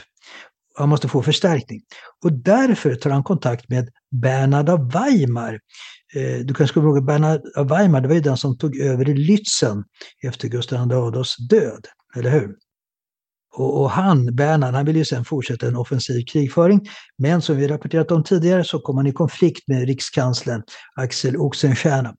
han 0.76 0.88
måste 0.88 1.08
få 1.08 1.22
förstärkning. 1.22 1.80
Och 2.24 2.32
därför 2.32 2.94
tar 2.94 3.10
han 3.10 3.24
kontakt 3.24 3.68
med 3.68 3.88
Bernhard 4.10 4.68
av 4.68 4.92
Weimar. 4.92 5.60
Eh, 6.14 6.38
du 6.44 6.54
kanske 6.54 6.74
kommer 6.74 6.88
ihåg 6.88 7.06
Bernhard 7.06 7.40
av 7.56 7.68
Weimar, 7.68 8.00
det 8.00 8.08
var 8.08 8.14
ju 8.14 8.20
den 8.20 8.36
som 8.36 8.58
tog 8.58 8.76
över 8.76 9.08
i 9.08 9.14
Lützen 9.14 9.84
efter 10.22 10.48
Gustav 10.48 10.90
II 10.90 10.96
Adolfs 10.96 11.36
död, 11.48 11.86
eller 12.16 12.30
hur? 12.30 12.54
Och, 13.54 13.80
och 13.80 13.90
han, 13.90 14.34
Bernhard, 14.34 14.74
han 14.74 14.84
ville 14.84 14.98
ju 14.98 15.04
sen 15.04 15.24
fortsätta 15.24 15.66
en 15.66 15.76
offensiv 15.76 16.24
krigföring. 16.24 16.80
Men 17.18 17.42
som 17.42 17.56
vi 17.56 17.68
rapporterat 17.68 18.10
om 18.10 18.24
tidigare 18.24 18.64
så 18.64 18.78
kom 18.78 18.96
han 18.96 19.06
i 19.06 19.12
konflikt 19.12 19.68
med 19.68 19.86
rikskanslern 19.86 20.62
Axel 20.96 21.36
Oxenstierna. 21.36 22.14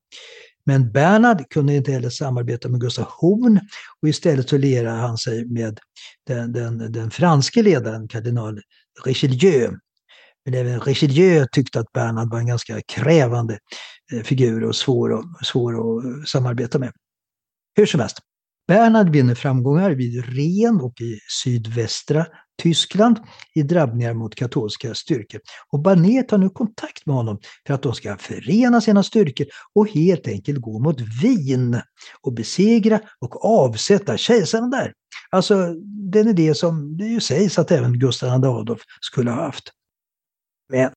Men 0.67 0.91
Bernhard 0.91 1.49
kunde 1.49 1.75
inte 1.75 1.91
heller 1.91 2.09
samarbeta 2.09 2.69
med 2.69 2.81
Gustav 2.81 3.05
Horn 3.09 3.59
och 4.01 4.09
istället 4.09 4.49
så 4.49 4.57
lierade 4.57 4.97
han 4.97 5.17
sig 5.17 5.45
med 5.45 5.79
den, 6.27 6.51
den, 6.53 6.91
den 6.91 7.11
franske 7.11 7.61
ledaren 7.61 8.07
kardinal 8.07 8.61
Richelieu. 9.05 9.77
Men 10.45 10.53
även 10.53 10.79
Richelieu 10.79 11.45
tyckte 11.51 11.79
att 11.79 11.91
Bernhard 11.93 12.31
var 12.31 12.39
en 12.39 12.47
ganska 12.47 12.81
krävande 12.81 13.59
eh, 14.13 14.23
figur 14.23 14.63
och 14.63 14.75
svår, 14.75 15.09
och, 15.09 15.25
svår 15.43 15.73
att 15.73 16.27
samarbeta 16.27 16.79
med. 16.79 16.91
Hur 17.75 17.85
som 17.85 17.99
helst, 17.99 18.17
Bernhard 18.67 19.09
vinner 19.09 19.35
framgångar 19.35 19.91
vid 19.91 20.25
Ren 20.25 20.81
och 20.81 21.01
i 21.01 21.19
sydvästra 21.43 22.25
Tyskland 22.61 23.19
i 23.55 23.63
drabbningar 23.63 24.13
mot 24.13 24.35
katolska 24.35 24.95
styrkor. 24.95 25.41
Och 25.71 25.79
Barnet 25.79 26.27
tar 26.27 26.37
nu 26.37 26.49
kontakt 26.49 27.05
med 27.05 27.15
honom 27.15 27.39
för 27.67 27.73
att 27.73 27.81
de 27.83 27.93
ska 27.93 28.17
förena 28.17 28.81
sina 28.81 29.03
styrkor 29.03 29.47
och 29.73 29.89
helt 29.89 30.27
enkelt 30.27 30.61
gå 30.61 30.79
mot 30.79 31.01
Wien 31.23 31.81
och 32.21 32.33
besegra 32.33 32.99
och 33.19 33.45
avsätta 33.45 34.17
kejsaren 34.17 34.69
där. 34.69 34.93
Alltså 35.29 35.73
den 36.11 36.27
idé 36.27 36.55
som 36.55 36.97
det 36.97 37.05
ju 37.05 37.19
sägs 37.19 37.59
att 37.59 37.71
även 37.71 37.99
Gustav 37.99 38.29
II 38.29 38.49
Adolf 38.49 38.81
skulle 39.01 39.31
ha 39.31 39.43
haft. 39.45 39.71
Men 40.69 40.91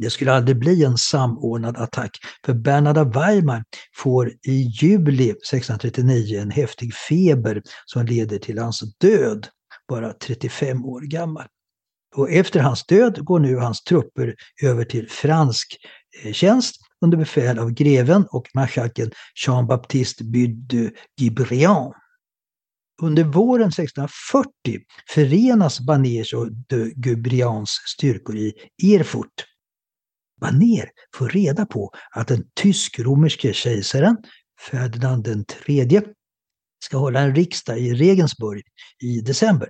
det 0.00 0.10
skulle 0.10 0.32
aldrig 0.32 0.58
bli 0.58 0.84
en 0.84 0.98
samordnad 0.98 1.76
attack, 1.76 2.10
för 2.46 2.54
Bernhard 2.54 2.98
av 2.98 3.12
Weimar 3.12 3.64
får 3.96 4.28
i 4.28 4.70
juli 4.80 5.30
1639 5.30 6.40
en 6.40 6.50
häftig 6.50 6.94
feber 6.94 7.62
som 7.86 8.06
leder 8.06 8.38
till 8.38 8.58
hans 8.58 8.98
död, 8.98 9.48
bara 9.88 10.12
35 10.12 10.84
år 10.84 11.00
gammal. 11.00 11.46
Och 12.14 12.30
efter 12.30 12.60
hans 12.60 12.86
död 12.86 13.24
går 13.24 13.38
nu 13.38 13.56
hans 13.56 13.82
trupper 13.82 14.34
över 14.62 14.84
till 14.84 15.10
fransk 15.10 15.76
eh, 16.24 16.32
tjänst 16.32 16.76
under 17.04 17.18
befäl 17.18 17.58
av 17.58 17.70
greven 17.70 18.26
och 18.30 18.48
marskalken 18.54 19.10
Jean-Baptiste 19.46 20.24
By 20.24 20.46
de 20.46 20.90
Under 23.02 23.24
våren 23.24 23.68
1640 23.68 24.50
förenas 25.08 25.80
Baners 25.80 26.34
och 26.34 26.52
de 26.52 26.92
Gubrians 26.96 27.70
styrkor 27.70 28.36
i 28.36 28.54
Erfurt 28.82 29.49
Baner 30.40 30.90
får 31.14 31.28
reda 31.28 31.66
på 31.66 31.90
att 32.10 32.28
den 32.28 32.44
tysk-romerske 32.54 33.52
kejsaren 33.52 34.16
Ferdinand 34.70 35.28
III 35.66 36.02
ska 36.84 36.96
hålla 36.96 37.20
en 37.20 37.34
riksdag 37.34 37.78
i 37.78 37.94
Regensburg 37.94 38.62
i 39.02 39.20
december. 39.20 39.68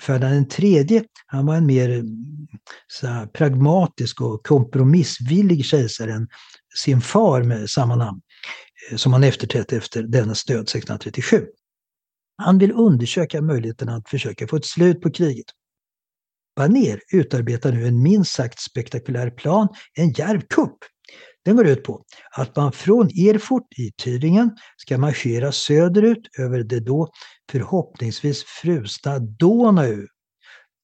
Ferdinand 0.00 0.54
III 0.58 1.04
han 1.26 1.46
var 1.46 1.56
en 1.56 1.66
mer 1.66 1.90
mm, 1.90 2.06
så 2.86 3.26
pragmatisk 3.32 4.20
och 4.20 4.46
kompromissvillig 4.46 5.64
kejsare 5.64 6.12
än 6.12 6.28
sin 6.76 7.00
far 7.00 7.42
med 7.42 7.70
samma 7.70 7.96
namn, 7.96 8.20
eh, 8.90 8.96
som 8.96 9.12
han 9.12 9.24
efterträtt 9.24 9.72
efter 9.72 10.02
dennes 10.02 10.44
död 10.44 10.60
1637. 10.60 11.46
Han 12.36 12.58
vill 12.58 12.72
undersöka 12.72 13.42
möjligheten 13.42 13.88
att 13.88 14.08
försöka 14.08 14.48
få 14.48 14.56
ett 14.56 14.64
slut 14.64 15.00
på 15.00 15.10
kriget. 15.10 15.46
Baner 16.56 17.00
utarbetar 17.12 17.72
nu 17.72 17.86
en 17.86 18.02
minst 18.02 18.32
sagt 18.32 18.60
spektakulär 18.60 19.30
plan, 19.30 19.68
en 19.94 20.10
djärv 20.10 20.40
kupp. 20.40 20.78
Den 21.44 21.56
går 21.56 21.66
ut 21.66 21.84
på 21.84 22.04
att 22.36 22.56
man 22.56 22.72
från 22.72 23.06
Erfurt 23.06 23.78
i 23.78 23.90
Thüringen 24.02 24.50
ska 24.76 24.98
marschera 24.98 25.52
söderut 25.52 26.28
över 26.38 26.62
det 26.62 26.80
då 26.80 27.10
förhoppningsvis 27.50 28.44
frusna 28.44 29.18
Donau, 29.18 30.06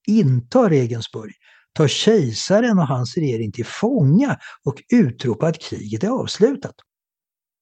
inta 0.08 0.70
Regensburg, 0.70 1.32
ta 1.72 1.88
kejsaren 1.88 2.78
och 2.78 2.86
hans 2.86 3.16
regering 3.16 3.52
till 3.52 3.66
fånga 3.66 4.38
och 4.64 4.82
utropa 4.92 5.46
att 5.46 5.58
kriget 5.58 6.04
är 6.04 6.08
avslutat. 6.08 6.74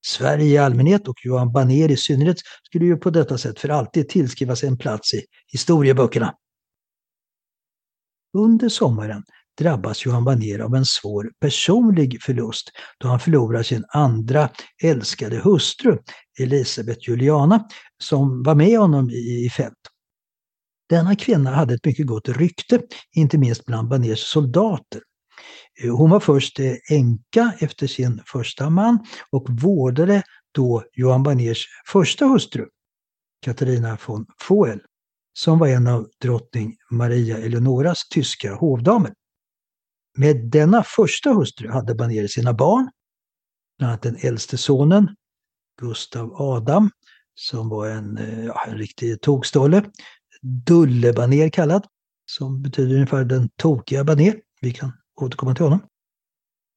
Sverige 0.07 0.47
i 0.47 0.59
allmänhet 0.59 1.09
och 1.09 1.17
Johan 1.25 1.53
Baner 1.53 1.91
i 1.91 1.97
synnerhet 1.97 2.37
skulle 2.63 2.85
ju 2.85 2.97
på 2.97 3.11
detta 3.11 3.39
sätt 3.39 3.61
för 3.61 3.69
alltid 3.69 4.09
tillskrivas 4.09 4.65
en 4.65 4.79
plats 4.79 5.15
i 5.15 5.23
historieböckerna. 5.53 6.35
Under 8.35 8.69
sommaren 8.69 9.23
drabbas 9.59 10.07
Johan 10.07 10.25
Baner 10.25 10.59
av 10.59 10.75
en 10.75 10.85
svår 10.85 11.33
personlig 11.41 12.23
förlust 12.23 12.71
då 12.99 13.09
han 13.09 13.21
förlorar 13.21 13.63
sin 13.63 13.85
andra 13.89 14.49
älskade 14.83 15.37
hustru 15.37 15.99
Elisabeth 16.41 17.09
Juliana 17.09 17.69
som 18.03 18.43
var 18.43 18.55
med 18.55 18.79
honom 18.79 19.11
i, 19.11 19.51
fält. 19.57 19.75
Denna 20.89 21.17
kvinna 21.17 21.51
hade 21.51 21.75
ett 21.75 21.85
mycket 21.85 22.07
gott 22.07 22.29
rykte, 22.29 22.81
inte 23.17 23.39
minst 23.39 23.65
bland 23.65 23.89
Baners 23.89 24.21
soldater. 24.21 25.03
Eh, 25.83 25.97
hon 25.97 26.11
var 26.11 26.21
först 26.21 26.61
eh, 26.61 26.75
änka 26.91 27.53
efter 27.61 27.87
sin 27.87 28.23
första 28.27 28.71
man 28.71 28.99
och 29.31 29.47
vårdade 29.51 30.23
då 30.53 30.85
Johan 30.93 31.23
Baners 31.23 31.67
första 31.87 32.27
hustru. 32.27 32.67
Katarina 33.45 33.99
von 34.07 34.27
Foel 34.41 34.81
som 35.35 35.59
var 35.59 35.69
en 35.69 35.87
av 35.87 36.09
drottning 36.21 36.77
Maria 36.91 37.39
Eleonoras 37.39 38.09
tyska 38.09 38.55
hovdamer. 38.55 39.15
Med 40.17 40.51
denna 40.51 40.83
första 40.83 41.33
hustru 41.33 41.71
hade 41.71 41.95
Banér 41.95 42.27
sina 42.27 42.53
barn, 42.53 42.91
bland 43.79 43.91
annat 43.91 44.03
den 44.03 44.17
äldste 44.17 44.59
sonen, 44.59 45.09
Gustav 45.81 46.43
Adam, 46.43 46.91
som 47.35 47.69
var 47.69 47.89
en, 47.89 48.19
eh, 48.19 48.45
ja, 48.45 48.65
en 48.67 48.79
riktig 48.79 49.21
tokstolle. 49.21 49.85
Dulle 50.43 51.13
Banér 51.13 51.49
kallad, 51.49 51.87
som 52.27 52.63
betyder 52.63 52.95
ungefär 52.95 53.25
den 53.25 53.49
tokiga 53.57 54.05
Baner. 54.05 54.41
Vi 54.61 54.73
kan 54.73 54.93
återkomma 55.21 55.55
till 55.55 55.65
honom. 55.65 55.81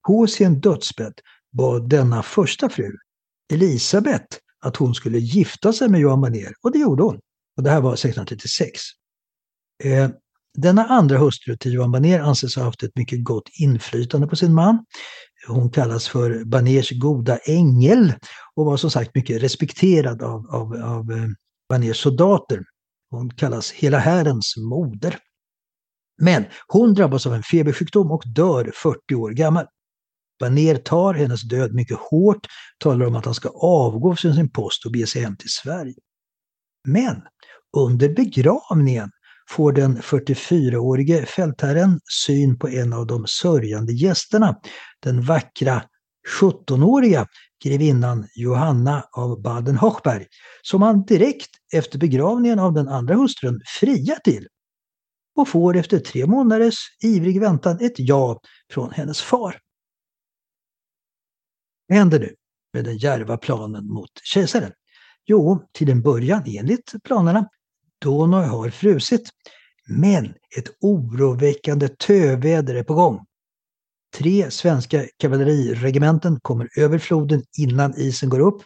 På 0.07 0.27
sin 0.27 0.59
dödsbädd 0.59 1.21
bad 1.51 1.89
denna 1.89 2.23
första 2.23 2.69
fru, 2.69 2.91
Elisabet, 3.53 4.39
att 4.59 4.77
hon 4.77 4.95
skulle 4.95 5.19
gifta 5.19 5.73
sig 5.73 5.89
med 5.89 6.01
Johan 6.01 6.21
Baner 6.21 6.53
och 6.61 6.71
det 6.71 6.79
gjorde 6.79 7.03
hon. 7.03 7.19
Och 7.57 7.63
det 7.63 7.69
här 7.69 7.81
var 7.81 7.93
1636. 7.93 8.81
Eh, 9.83 10.09
denna 10.57 10.85
andra 10.85 11.17
hustru 11.17 11.57
till 11.57 11.73
Johan 11.73 11.91
Baner 11.91 12.19
anses 12.19 12.55
ha 12.55 12.63
haft 12.63 12.83
ett 12.83 12.95
mycket 12.95 13.23
gott 13.23 13.49
inflytande 13.59 14.27
på 14.27 14.35
sin 14.35 14.53
man. 14.53 14.85
Hon 15.47 15.71
kallas 15.71 16.07
för 16.07 16.43
Baners 16.45 16.91
goda 16.91 17.37
ängel 17.37 18.13
och 18.55 18.65
var 18.65 18.77
som 18.77 18.91
sagt 18.91 19.15
mycket 19.15 19.43
respekterad 19.43 20.21
av, 20.21 20.47
av, 20.49 20.73
av 20.73 21.11
eh, 21.11 21.27
Baners 21.69 21.97
soldater. 21.97 22.63
Hon 23.09 23.29
kallas 23.29 23.71
hela 23.71 23.97
härens 23.97 24.57
moder. 24.57 25.17
Men 26.21 26.45
hon 26.67 26.93
drabbas 26.93 27.25
av 27.25 27.33
en 27.33 27.43
febersjukdom 27.43 28.11
och 28.11 28.23
dör 28.25 28.71
40 28.75 29.15
år 29.15 29.31
gammal. 29.31 29.65
Baner 30.39 30.75
tar 30.75 31.13
hennes 31.13 31.41
död 31.41 31.73
mycket 31.73 31.97
hårt, 31.97 32.47
talar 32.77 33.05
om 33.05 33.15
att 33.15 33.25
han 33.25 33.33
ska 33.33 33.49
avgå 33.49 34.15
från 34.15 34.35
sin 34.35 34.49
post 34.49 34.85
och 34.85 34.91
bege 34.91 35.07
sig 35.07 35.21
hem 35.21 35.37
till 35.37 35.49
Sverige. 35.49 35.95
Men 36.87 37.21
under 37.77 38.09
begravningen 38.09 39.11
får 39.49 39.71
den 39.71 39.97
44-årige 39.97 41.25
fältherren 41.25 41.99
syn 42.25 42.59
på 42.59 42.69
en 42.69 42.93
av 42.93 43.07
de 43.07 43.25
sörjande 43.27 43.93
gästerna, 43.93 44.55
den 44.99 45.21
vackra 45.21 45.83
17-åriga 46.41 47.27
grevinnan 47.63 48.27
Johanna 48.35 49.03
av 49.11 49.41
Baden-Hochberg, 49.41 50.25
som 50.61 50.81
han 50.81 51.05
direkt 51.05 51.49
efter 51.73 51.99
begravningen 51.99 52.59
av 52.59 52.73
den 52.73 52.87
andra 52.87 53.15
hustrun 53.15 53.61
friar 53.79 54.19
till 54.23 54.47
och 55.35 55.47
får 55.47 55.77
efter 55.77 55.99
tre 55.99 56.25
månaders 56.25 56.77
ivrig 57.03 57.39
väntan 57.39 57.77
ett 57.81 57.93
ja 57.97 58.39
från 58.71 58.91
hennes 58.91 59.21
far. 59.21 59.59
Vad 61.87 61.97
händer 61.97 62.19
nu 62.19 62.35
med 62.73 62.85
den 62.85 62.97
järva 62.97 63.37
planen 63.37 63.87
mot 63.87 64.11
kejsaren? 64.23 64.71
Jo, 65.25 65.67
till 65.73 65.89
en 65.89 66.01
början 66.01 66.43
enligt 66.45 66.93
planerna, 67.03 67.49
Donau 68.01 68.41
har 68.41 68.69
frusit. 68.69 69.29
Men 69.87 70.25
ett 70.57 70.69
oroväckande 70.81 71.87
töväder 71.87 72.75
är 72.75 72.83
på 72.83 72.93
gång. 72.93 73.25
Tre 74.15 74.51
svenska 74.51 75.05
kavalleriregementen 75.17 76.39
kommer 76.41 76.69
över 76.77 76.97
floden 76.97 77.43
innan 77.57 77.93
isen 77.97 78.29
går 78.29 78.39
upp. 78.39 78.61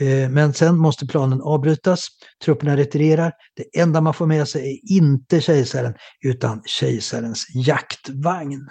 Eh, 0.00 0.30
men 0.30 0.54
sen 0.54 0.76
måste 0.76 1.06
planen 1.06 1.42
avbrytas. 1.42 2.06
Trupperna 2.44 2.76
retirerar. 2.76 3.32
Det 3.56 3.80
enda 3.80 4.00
man 4.00 4.14
får 4.14 4.26
med 4.26 4.48
sig 4.48 4.72
är 4.72 4.92
inte 4.96 5.40
kejsaren 5.40 5.94
utan 6.24 6.62
kejsarens 6.66 7.46
jaktvagn. 7.54 8.68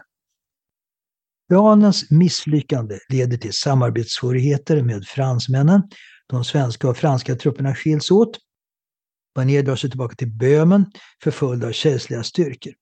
Planens 1.49 2.11
misslyckande 2.11 2.99
leder 3.09 3.37
till 3.37 3.53
samarbetssvårigheter 3.53 4.83
med 4.83 5.05
fransmännen. 5.05 5.81
De 6.27 6.43
svenska 6.43 6.89
och 6.89 6.97
franska 6.97 7.35
trupperna 7.35 7.75
skiljs 7.75 8.11
åt. 8.11 8.37
Barnier 9.37 9.63
drar 9.63 9.75
sig 9.75 9.89
tillbaka 9.89 10.15
till 10.15 10.31
Böhmen 10.31 10.85
förföljd 11.23 11.63
av 11.63 11.71
känsliga 11.71 12.23
styrkor. 12.23 12.73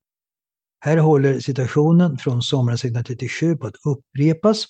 Här 0.80 0.98
håller 0.98 1.40
situationen 1.40 2.18
från 2.18 2.42
sommaren 2.42 2.76
1637 2.76 3.58
på 3.58 3.68
att 3.68 3.76
upprepas. 3.86 4.66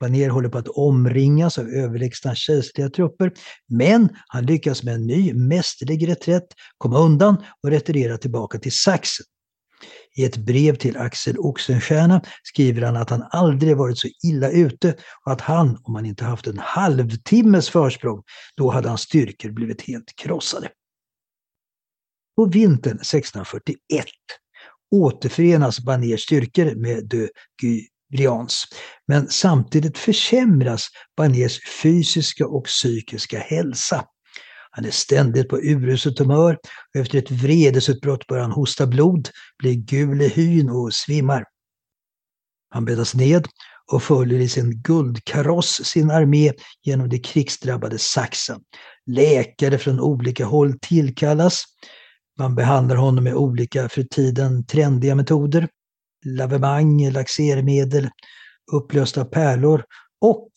Barnier 0.00 0.28
håller 0.28 0.48
på 0.48 0.58
att 0.58 0.68
omringas 0.68 1.58
av 1.58 1.68
överlägsna 1.68 2.34
känsliga 2.34 2.90
trupper, 2.90 3.32
men 3.68 4.08
han 4.26 4.46
lyckas 4.46 4.82
med 4.82 4.94
en 4.94 5.06
ny 5.06 5.34
mästerlig 5.34 6.08
reträtt 6.08 6.46
komma 6.78 6.98
undan 6.98 7.44
och 7.62 7.70
retirera 7.70 8.18
tillbaka 8.18 8.58
till 8.58 8.76
Sachsen. 8.76 9.26
I 10.16 10.24
ett 10.24 10.36
brev 10.36 10.76
till 10.76 10.96
Axel 10.96 11.38
Oxenstierna 11.38 12.22
skriver 12.42 12.82
han 12.82 12.96
att 12.96 13.10
han 13.10 13.24
aldrig 13.30 13.76
varit 13.76 13.98
så 13.98 14.08
illa 14.24 14.50
ute 14.50 14.94
och 15.24 15.32
att 15.32 15.40
han, 15.40 15.78
om 15.82 15.94
han 15.94 16.06
inte 16.06 16.24
haft 16.24 16.46
en 16.46 16.58
halvtimmes 16.58 17.70
försprång, 17.70 18.22
då 18.56 18.70
hade 18.70 18.88
hans 18.88 19.00
styrkor 19.00 19.50
blivit 19.50 19.82
helt 19.82 20.16
krossade. 20.16 20.68
På 22.36 22.44
vintern 22.44 22.96
1641 22.96 24.06
återförenas 24.90 25.80
Baners 25.80 26.22
styrkor 26.22 26.74
med 26.74 27.08
de 27.08 27.28
Gubrians. 27.62 28.64
Men 29.06 29.28
samtidigt 29.28 29.98
försämras 29.98 30.88
Baners 31.16 31.60
fysiska 31.82 32.46
och 32.46 32.64
psykiska 32.64 33.38
hälsa. 33.38 34.04
Han 34.70 34.84
är 34.84 34.90
ständigt 34.90 35.48
på 35.48 35.58
uruset 35.58 36.18
humör 36.18 36.58
och 36.94 37.00
efter 37.00 37.18
ett 37.18 37.30
vredesutbrott 37.30 38.26
börjar 38.26 38.42
han 38.42 38.52
hosta 38.52 38.86
blod, 38.86 39.28
blir 39.58 39.74
gul 39.74 40.22
i 40.22 40.28
hyn 40.28 40.70
och 40.70 40.94
svimmar. 40.94 41.44
Han 42.70 42.84
bäddas 42.84 43.14
ned 43.14 43.48
och 43.92 44.02
följer 44.02 44.40
i 44.40 44.48
sin 44.48 44.82
guldkaross 44.82 45.84
sin 45.84 46.10
armé 46.10 46.52
genom 46.82 47.08
det 47.08 47.18
krigsdrabbade 47.18 47.98
Sachsen. 47.98 48.60
Läkare 49.06 49.78
från 49.78 50.00
olika 50.00 50.44
håll 50.44 50.78
tillkallas. 50.78 51.64
Man 52.42 52.54
behandlar 52.54 52.96
honom 52.96 53.24
med 53.24 53.34
olika 53.34 53.88
för 53.88 54.02
tiden 54.02 54.66
trendiga 54.66 55.14
metoder. 55.14 55.68
Lavemang, 56.24 57.10
laxermedel, 57.10 58.08
upplösta 58.72 59.24
pärlor 59.24 59.84
och 60.20 60.48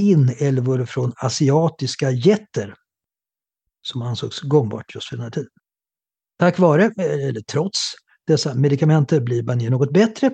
inälvor 0.00 0.84
från 0.84 1.12
asiatiska 1.16 2.10
jätter 2.10 2.74
som 3.82 4.02
ansågs 4.02 4.40
gångbart 4.40 4.94
just 4.94 5.08
för 5.08 5.16
den 5.16 5.22
här 5.22 5.30
tiden. 5.30 5.50
Tack 6.38 6.58
vare, 6.58 6.90
eller 6.96 7.40
trots, 7.40 7.78
dessa 8.26 8.54
medikamenter 8.54 9.20
blir 9.20 9.42
Banier 9.42 9.70
något 9.70 9.92
bättre. 9.92 10.30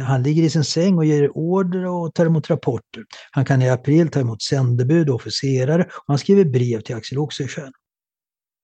Han 0.00 0.22
ligger 0.22 0.42
i 0.42 0.50
sin 0.50 0.64
säng 0.64 0.98
och 0.98 1.04
ger 1.04 1.36
order 1.36 1.86
och 1.86 2.14
tar 2.14 2.26
emot 2.26 2.50
rapporter. 2.50 3.04
Han 3.30 3.44
kan 3.44 3.62
i 3.62 3.70
april 3.70 4.08
ta 4.08 4.20
emot 4.20 4.42
sändebud 4.42 5.08
och 5.08 5.14
officerare 5.14 5.82
och 5.82 6.04
han 6.06 6.18
skriver 6.18 6.44
brev 6.44 6.80
till 6.80 6.96
Axel 6.96 7.18
Oxenstierna. 7.18 7.72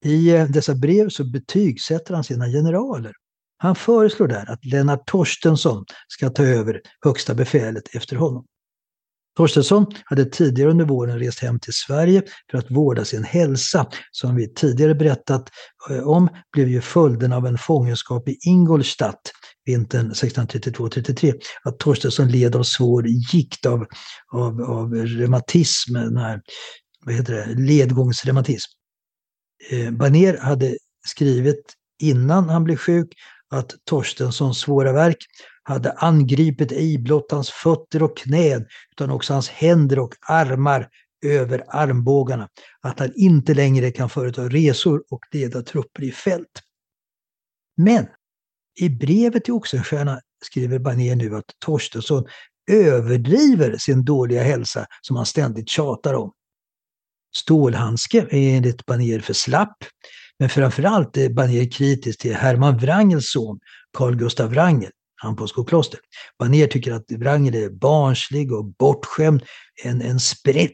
I 0.05 0.31
eh, 0.31 0.49
dessa 0.49 0.75
brev 0.75 1.09
så 1.09 1.25
betygsätter 1.25 2.15
han 2.15 2.25
sina 2.25 2.47
generaler. 2.47 3.13
Han 3.59 3.75
föreslår 3.75 4.29
där 4.29 4.51
att 4.51 4.65
Lennart 4.65 5.07
Torstensson 5.07 5.85
ska 6.09 6.31
ta 6.31 6.43
över 6.43 6.81
högsta 7.05 7.35
befälet 7.35 7.95
efter 7.95 8.17
honom. 8.17 8.45
Torstensson 9.37 9.87
hade 10.05 10.25
tidigare 10.25 10.71
under 10.71 10.85
våren 10.85 11.19
rest 11.19 11.41
hem 11.41 11.61
till 11.61 11.73
Sverige 11.73 12.23
för 12.51 12.59
att 12.59 12.71
vårda 12.71 13.05
sin 13.05 13.25
hälsa. 13.25 13.87
Som 14.11 14.37
vi 14.37 14.55
tidigare 14.55 14.95
berättat 14.95 15.51
eh, 15.91 16.09
om 16.09 16.29
blev 16.53 16.69
ju 16.69 16.81
följden 16.81 17.33
av 17.33 17.47
en 17.47 17.59
fångenskap 17.59 18.29
i 18.29 18.39
Ingolstadt 18.41 19.33
vintern 19.67 20.13
1632-33 20.13 21.35
att 21.65 21.79
Torstensson 21.79 22.29
led 22.29 22.57
av 22.57 22.63
svår 22.63 23.07
gikt 23.07 23.67
av, 23.67 23.87
av, 24.33 24.63
av 24.63 24.95
reumatism, 24.95 25.95
den 25.95 26.17
här, 26.17 26.41
vad 27.05 27.15
heter 27.15 27.35
det, 27.35 27.55
ledgångsreumatism. 27.55 28.76
Eh, 29.71 29.91
Baner 29.91 30.39
hade 30.39 30.77
skrivit 31.07 31.75
innan 32.03 32.49
han 32.49 32.65
blev 32.65 32.77
sjuk 32.77 33.13
att 33.49 33.75
Torstenssons 33.85 34.59
svåra 34.59 34.93
verk 34.93 35.19
hade 35.63 35.93
angripit 35.93 36.73
ej 36.73 36.99
blott 36.99 37.33
hans 37.33 37.51
fötter 37.51 38.03
och 38.03 38.17
knän 38.17 38.67
utan 38.93 39.11
också 39.11 39.33
hans 39.33 39.49
händer 39.49 39.99
och 39.99 40.15
armar 40.21 40.89
över 41.25 41.65
armbågarna. 41.69 42.49
Att 42.81 42.99
han 42.99 43.13
inte 43.17 43.55
längre 43.55 43.91
kan 43.91 44.11
företa 44.11 44.49
resor 44.49 45.05
och 45.11 45.21
leda 45.33 45.63
trupper 45.63 46.05
i 46.05 46.13
fält. 46.13 46.63
Men 47.77 48.07
i 48.81 48.89
brevet 48.89 49.45
till 49.45 49.55
Oxenstierna 49.55 50.21
skriver 50.45 50.79
Baner 50.79 51.17
nu 51.17 51.37
att 51.37 51.45
Torstensson 51.59 52.25
överdriver 52.71 53.77
sin 53.77 54.05
dåliga 54.05 54.43
hälsa 54.43 54.87
som 55.01 55.17
han 55.17 55.27
ständigt 55.27 55.69
tjatar 55.69 56.15
om. 56.15 56.33
Stålhandske 57.37 58.27
är 58.31 58.57
enligt 58.57 58.87
Banér 58.87 59.21
för 59.21 59.33
slapp. 59.33 59.77
Men 60.39 60.49
framförallt 60.49 61.17
är 61.17 61.29
Banér 61.29 61.71
kritisk 61.71 62.21
till 62.21 62.35
Hermann 62.35 62.79
Wrangels 62.79 63.31
son, 63.31 63.59
Carl 63.99 64.17
Gustav 64.17 64.51
Wrangel, 64.51 64.91
han 65.17 65.37
på 65.37 65.47
Skokloster. 65.47 66.01
Banér 66.39 66.67
tycker 66.67 66.93
att 66.93 67.05
Wrangel 67.11 67.55
är 67.55 67.71
barnslig 67.71 68.53
och 68.53 68.65
bortskämd, 68.65 69.43
en, 69.85 70.03
en 70.03 70.21
sprätt 70.21 70.73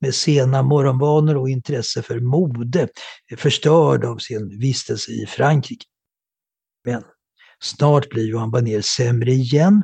med 0.00 0.14
sena 0.14 0.62
morgonvanor 0.62 1.36
och 1.36 1.48
intresse 1.48 2.02
för 2.02 2.20
mode, 2.20 2.88
förstörd 3.36 4.04
av 4.04 4.18
sin 4.18 4.58
vistelse 4.60 5.12
i 5.12 5.26
Frankrike. 5.26 5.84
Men 6.84 7.02
snart 7.62 8.08
blir 8.08 8.26
Johan 8.26 8.50
Banér 8.50 8.80
sämre 8.80 9.30
igen. 9.30 9.82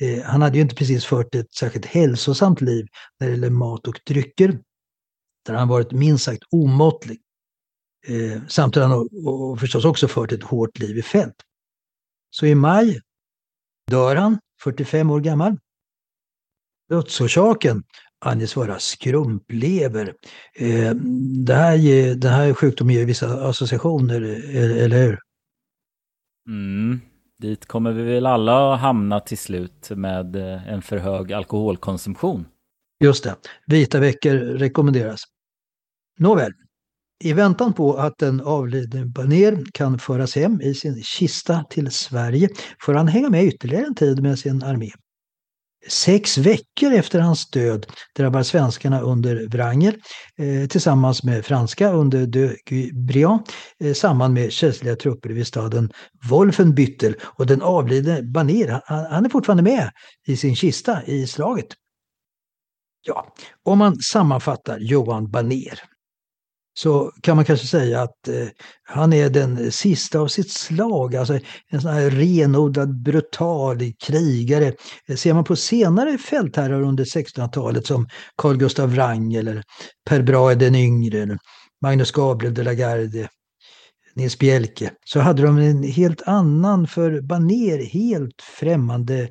Eh, 0.00 0.22
han 0.22 0.42
hade 0.42 0.56
ju 0.56 0.62
inte 0.62 0.74
precis 0.74 1.04
fört 1.04 1.34
ett 1.34 1.54
särskilt 1.54 1.86
hälsosamt 1.86 2.60
liv 2.60 2.86
när 3.20 3.26
det 3.26 3.32
gäller 3.32 3.50
mat 3.50 3.88
och 3.88 4.00
drycker 4.06 4.58
där 5.46 5.54
han 5.54 5.68
varit 5.68 5.92
minst 5.92 6.24
sagt 6.24 6.42
omåttlig. 6.50 7.20
Eh, 8.06 8.42
samtidigt 8.48 8.88
har 8.88 8.96
han 8.96 9.08
och, 9.26 9.60
förstås 9.60 9.84
också 9.84 10.08
fört 10.08 10.32
ett 10.32 10.42
hårt 10.42 10.78
liv 10.78 10.98
i 10.98 11.02
fält. 11.02 11.36
Så 12.30 12.46
i 12.46 12.54
maj 12.54 13.00
dör 13.90 14.16
han, 14.16 14.38
45 14.62 15.10
år 15.10 15.20
gammal. 15.20 15.58
Dödsorsaken 16.88 17.82
anges 18.24 18.56
vara 18.56 18.78
skrumplever. 18.78 20.14
Eh, 20.54 20.94
det 21.46 21.54
här, 21.54 22.14
den 22.14 22.32
här 22.32 22.54
sjukdomen 22.54 22.94
ger 22.94 23.06
vissa 23.06 23.48
associationer, 23.48 24.20
eller 24.54 25.02
hur? 25.02 25.18
Mm, 26.48 27.00
dit 27.38 27.66
kommer 27.66 27.92
vi 27.92 28.02
väl 28.02 28.26
alla 28.26 28.76
hamna 28.76 29.20
till 29.20 29.38
slut 29.38 29.90
med 29.90 30.36
eh, 30.36 30.68
en 30.68 30.82
för 30.82 30.96
hög 30.96 31.32
alkoholkonsumtion. 31.32 32.46
Just 33.04 33.24
det, 33.24 33.36
vita 33.66 34.00
veckor 34.00 34.34
rekommenderas. 34.34 35.24
Nåväl, 36.18 36.52
i 37.24 37.32
väntan 37.32 37.72
på 37.72 37.94
att 37.94 38.18
den 38.18 38.40
avlidne 38.40 39.06
Baner 39.06 39.64
kan 39.72 39.98
föras 39.98 40.36
hem 40.36 40.60
i 40.60 40.74
sin 40.74 41.02
kista 41.02 41.64
till 41.70 41.90
Sverige 41.90 42.48
får 42.80 42.94
han 42.94 43.08
hänga 43.08 43.30
med 43.30 43.44
ytterligare 43.44 43.86
en 43.86 43.94
tid 43.94 44.22
med 44.22 44.38
sin 44.38 44.62
armé. 44.62 44.90
Sex 45.88 46.38
veckor 46.38 46.92
efter 46.92 47.20
hans 47.20 47.50
död 47.50 47.86
drabbar 48.16 48.42
svenskarna 48.42 49.00
under 49.00 49.48
Wrangel 49.48 49.94
eh, 50.38 50.68
tillsammans 50.68 51.22
med 51.22 51.44
franska 51.44 51.92
under 51.92 52.26
de 52.26 52.56
Guibriand 52.66 53.40
eh, 53.80 53.94
samman 53.94 54.32
med 54.32 54.52
kejserliga 54.52 54.96
trupper 54.96 55.30
vid 55.30 55.46
staden 55.46 55.92
Wolfenbüttel 56.30 57.14
och 57.22 57.46
den 57.46 57.62
avlidne 57.62 58.22
Baner, 58.22 58.80
han, 58.84 59.04
han 59.04 59.24
är 59.24 59.28
fortfarande 59.28 59.62
med 59.62 59.90
i 60.26 60.36
sin 60.36 60.56
kista 60.56 61.04
i 61.04 61.26
slaget. 61.26 61.68
Ja, 63.06 63.34
om 63.64 63.78
man 63.78 63.96
sammanfattar 63.96 64.78
Johan 64.78 65.30
Baner 65.30 65.80
så 66.78 67.12
kan 67.22 67.36
man 67.36 67.44
kanske 67.44 67.66
säga 67.66 68.02
att 68.02 68.28
eh, 68.28 68.48
han 68.84 69.12
är 69.12 69.30
den 69.30 69.72
sista 69.72 70.18
av 70.18 70.28
sitt 70.28 70.50
slag, 70.50 71.16
alltså 71.16 71.38
en 71.70 71.80
sån 71.80 71.90
här 71.90 72.10
renodlad 72.10 73.02
brutal 73.02 73.92
krigare. 74.06 74.72
Ser 75.16 75.34
man 75.34 75.44
på 75.44 75.56
senare 75.56 76.18
fältherrar 76.18 76.82
under 76.82 77.04
1600-talet 77.04 77.86
som 77.86 78.08
Carl 78.36 78.56
Gustav 78.56 78.90
Wrang 78.90 79.34
eller 79.34 79.62
Per 80.08 80.22
Brahe 80.22 80.54
den 80.54 80.74
yngre 80.74 81.22
eller 81.22 81.38
Magnus 81.82 82.12
Gabriel 82.12 82.54
de 82.54 82.62
la 82.62 82.74
Garde, 82.74 83.28
Nils 84.14 84.38
Bjelke, 84.38 84.90
så 85.04 85.20
hade 85.20 85.42
de 85.42 85.58
en 85.58 85.82
helt 85.82 86.22
annan, 86.22 86.86
för 86.86 87.20
Baner 87.20 87.84
helt 87.84 88.42
främmande 88.42 89.22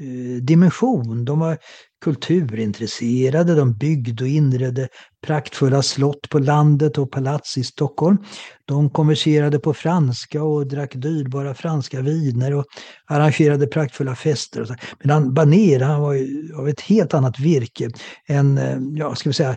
eh, 0.00 0.42
dimension. 0.42 1.24
De 1.24 1.38
var 1.38 1.58
kulturintresserade, 2.04 3.54
de 3.54 3.74
byggde 3.74 4.24
och 4.24 4.28
inredde 4.28 4.88
praktfulla 5.26 5.82
slott 5.82 6.28
på 6.28 6.38
landet 6.38 6.98
och 6.98 7.10
palats 7.10 7.58
i 7.58 7.64
Stockholm. 7.64 8.18
De 8.64 8.90
konverserade 8.90 9.58
på 9.58 9.74
franska 9.74 10.42
och 10.42 10.66
drack 10.66 10.94
dyrbara 10.94 11.54
franska 11.54 12.00
viner 12.00 12.54
och 12.54 12.64
arrangerade 13.06 13.66
praktfulla 13.66 14.14
fester. 14.14 14.60
Och 14.60 14.68
så. 14.68 14.74
Medan 15.02 15.34
Baner, 15.34 15.80
han 15.80 16.00
var 16.00 16.16
av 16.58 16.68
ett 16.68 16.80
helt 16.80 17.14
annat 17.14 17.38
virke. 17.38 17.90
En, 18.26 18.58
eh, 18.58 18.78
ja, 18.94 19.14
ska 19.14 19.28
vi 19.28 19.34
säga, 19.34 19.56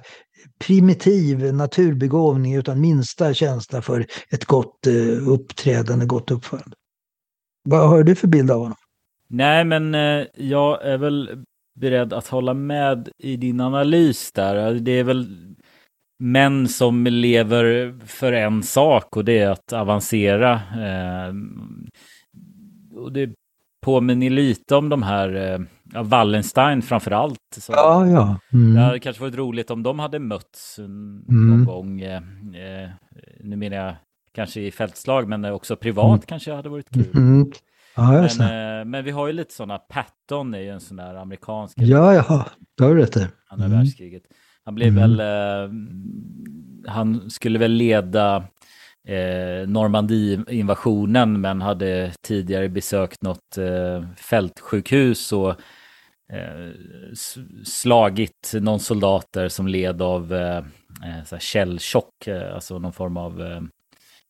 primitiv 0.60 1.54
naturbegåvning 1.54 2.56
utan 2.56 2.82
minsta 2.82 3.34
känsla 3.34 3.82
för 3.82 4.06
ett 4.32 4.46
gott 4.46 4.88
eh, 4.88 5.30
uppträdande, 5.30 6.06
gott 6.06 6.32
uppförande. 6.32 6.76
Vad 7.64 7.90
har 7.90 8.04
du 8.04 8.16
för 8.16 8.28
bild 8.28 8.52
av 8.52 8.60
honom? 8.60 8.78
Nej, 9.30 9.66
men 9.66 9.96
eh, 9.96 10.26
jag 10.36 10.86
är 10.86 10.98
väl 10.98 11.46
beredd 11.80 12.14
att 12.14 12.28
hålla 12.28 12.54
med 12.54 13.10
i 13.18 13.38
din 13.38 13.60
analys 13.60 14.32
där. 14.32 14.74
Det 14.74 14.92
är 14.92 15.04
väl 15.04 15.28
män 16.20 16.68
som 16.68 17.06
lever 17.06 17.96
för 18.06 18.34
en 18.34 18.64
sak 18.64 19.18
och 19.18 19.26
det 19.26 19.40
är 19.40 19.50
att 19.50 19.74
avancera. 19.74 20.54
Eh, 20.54 21.34
och 22.98 23.12
det 23.12 23.30
påminner 23.86 24.30
lite 24.30 24.76
om 24.76 24.90
de 24.90 25.04
här, 25.04 25.36
eh, 25.36 25.60
ja, 25.94 26.04
Wallenstein 26.04 26.82
framför 26.82 27.12
allt. 27.12 27.40
Så 27.58 27.72
ja, 27.72 28.08
ja. 28.08 28.40
Mm. 28.54 28.74
Det 28.74 28.82
hade 28.82 29.00
kanske 29.00 29.22
varit 29.22 29.36
roligt 29.36 29.72
om 29.72 29.84
de 29.84 30.00
hade 30.00 30.20
mötts 30.20 30.78
någon 30.78 31.26
mm. 31.30 31.66
gång. 31.66 32.02
Eh, 32.02 32.22
eh, 32.56 32.90
nu 33.40 33.56
menar 33.56 33.78
jag 33.78 33.96
kanske 34.34 34.62
i 34.62 34.72
fältslag, 34.72 35.28
men 35.28 35.46
också 35.46 35.76
privat 35.76 36.08
mm. 36.08 36.22
kanske 36.22 36.54
hade 36.54 36.70
varit 36.70 36.90
kul. 36.90 37.10
Ja, 37.98 38.12
men, 38.12 38.80
eh, 38.80 38.86
men, 38.86 39.04
vi 39.04 39.12
har 39.12 39.28
ju 39.28 39.34
lite 39.34 39.54
sådana, 39.54 39.78
Patton 39.78 40.54
är 40.54 40.60
ju 40.60 40.70
en 40.70 40.80
sån 40.80 40.98
där 40.98 41.16
amerikansk. 41.16 41.78
Ja, 41.78 42.14
ja, 42.14 42.46
det 42.78 42.84
har 42.84 42.96
du 42.96 43.02
rätt 43.02 43.18
i. 43.18 43.28
Andra 43.50 43.66
mm. 43.66 43.78
världskriget. 43.78 44.24
Han 44.66 44.76
blev 44.76 44.88
mm. 44.88 45.02
väl, 45.02 45.20
eh, 45.20 45.72
han 46.92 47.30
skulle 47.30 47.60
väl 47.60 47.72
leda 47.72 48.36
eh, 49.08 49.68
Normandie-invasionen 49.68 51.42
men 51.42 51.62
hade 51.62 52.12
tidigare 52.22 52.70
besökt 52.70 53.22
något 53.22 53.58
eh, 53.58 54.06
fältsjukhus 54.16 55.34
och 55.34 55.50
eh, 56.34 56.72
slagit 57.64 58.54
någon 58.54 58.80
soldater 58.80 59.48
som 59.48 59.68
led 59.68 60.02
av 60.02 60.34
eh, 60.34 60.58
eh 60.58 61.40
källchock, 61.40 62.28
eh, 62.28 62.56
alltså 62.56 62.80
någon 62.80 62.94
form 62.94 63.18
av 63.18 63.42
eh, 63.42 63.62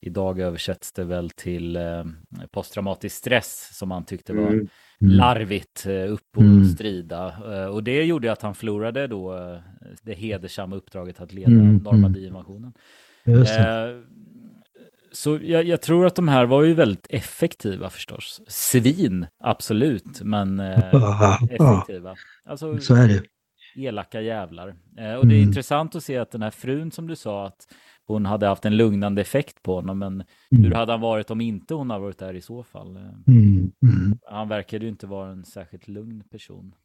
Idag 0.02 0.39
översätts 0.39 0.91
det 0.91 1.04
väl 1.04 1.30
till 1.30 1.76
eh, 1.76 2.04
posttraumatisk 2.52 3.16
stress 3.16 3.70
som 3.74 3.91
han 3.91 4.06
tyckte 4.06 4.34
var 4.34 4.48
mm. 4.48 4.68
Mm. 5.02 5.14
larvigt 5.14 5.86
eh, 5.86 6.14
upp 6.14 6.38
och 6.38 6.41
mm. 6.41 6.66
strida. 6.66 7.28
Eh, 7.28 7.66
och 7.66 7.84
det 7.84 8.04
gjorde 8.04 8.32
att 8.32 8.41
han 8.41 8.56
förlorade 8.56 9.08
då 9.08 9.38
eh, 9.38 9.58
det 10.04 10.14
hedersamma 10.14 10.76
uppdraget 10.76 11.22
att 11.22 11.34
leda 11.34 11.52
mm. 11.52 11.78
Normandie-invasionen. 11.78 12.74
Eh, 13.26 14.02
så 15.12 15.39
jag, 15.41 15.64
jag, 15.64 15.82
tror 15.82 16.06
att 16.06 16.16
de 16.16 16.28
här 16.28 16.45
var 16.45 16.64
ju 16.64 16.74
väldigt 16.74 17.08
effektiva 17.10 17.89
förstås. 17.89 18.41
Svin, 18.48 19.26
absolut, 19.39 20.22
men 20.22 20.60
eh, 20.60 21.43
effektiva. 21.50 22.16
Alltså, 22.45 22.78
så 22.78 22.95
är 22.95 23.08
det. 23.08 23.24
Elaka 23.78 24.22
jävlar. 24.22 24.68
Eh, 24.68 25.14
och 25.14 25.28
det 25.28 25.34
är 25.34 25.38
mm. 25.38 25.48
intressant 25.48 25.95
att 25.95 26.04
se 26.04 26.18
att 26.18 26.32
den 26.32 26.41
här 26.41 26.52
frun 26.52 26.91
som 26.91 27.08
du 27.08 27.16
sa 27.16 27.48
att 27.48 27.68
hon 28.08 28.26
hade 28.26 28.47
haft 28.47 28.66
en 28.66 28.78
lugnande 28.78 29.22
effekt 29.22 29.64
på 29.64 29.76
honom. 29.76 29.99
Men 29.99 30.14
mm. 30.51 30.64
hur 30.64 30.72
hade 30.72 30.91
han 30.91 31.01
varit 31.01 31.32
om 31.32 31.41
inte 31.41 31.74
hon 31.74 31.89
hade 31.89 32.01
varit 32.01 32.20
där 32.20 32.34
i 32.34 32.41
så 32.41 32.64
fall? 32.64 32.97
Mm. 33.28 33.72
Mm. 33.84 34.20
Han 34.30 34.49
verkade 34.49 34.86
ju 34.86 34.91
inte 34.91 35.08
vara 35.08 35.32
en 35.32 35.45
särskilt 35.45 35.88
lugn 35.88 36.24
person. 36.32 36.76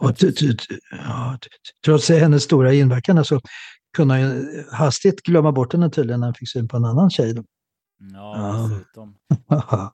Och 0.00 0.12
ja, 0.90 1.38
trots 1.84 2.08
hennes 2.08 2.42
stora 2.42 2.72
inverkan 2.72 3.24
så 3.24 3.40
kunde 3.96 4.14
han 4.14 4.22
ju 4.22 4.64
hastigt 4.72 5.22
glömma 5.22 5.52
bort 5.52 5.72
henne 5.72 5.90
tydligen 5.90 6.20
när 6.20 6.26
han 6.26 6.34
fick 6.34 6.52
syn 6.52 6.68
på 6.68 6.76
en 6.76 6.84
annan 6.84 7.10
tjej. 7.10 7.34
Då. 7.34 7.44
Ja, 8.12 8.68
dessutom. 8.70 9.14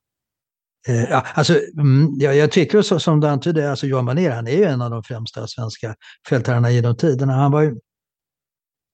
Eh, 0.88 1.04
ja, 1.04 1.26
alltså, 1.34 1.60
mm, 1.78 2.14
jag, 2.16 2.36
jag 2.36 2.52
tycker 2.52 2.82
så, 2.82 3.00
som 3.00 3.20
du 3.20 3.26
antydde, 3.26 3.70
alltså 3.70 3.86
Johan 3.86 4.06
Banér, 4.06 4.30
han 4.30 4.46
är 4.46 4.56
ju 4.56 4.64
en 4.64 4.82
av 4.82 4.90
de 4.90 5.02
främsta 5.02 5.46
svenska 5.46 5.94
fältherrarna 6.28 6.70
genom 6.70 6.96
tiderna. 6.96 7.32
Han 7.32 7.52
var 7.52 7.62
ju 7.62 7.76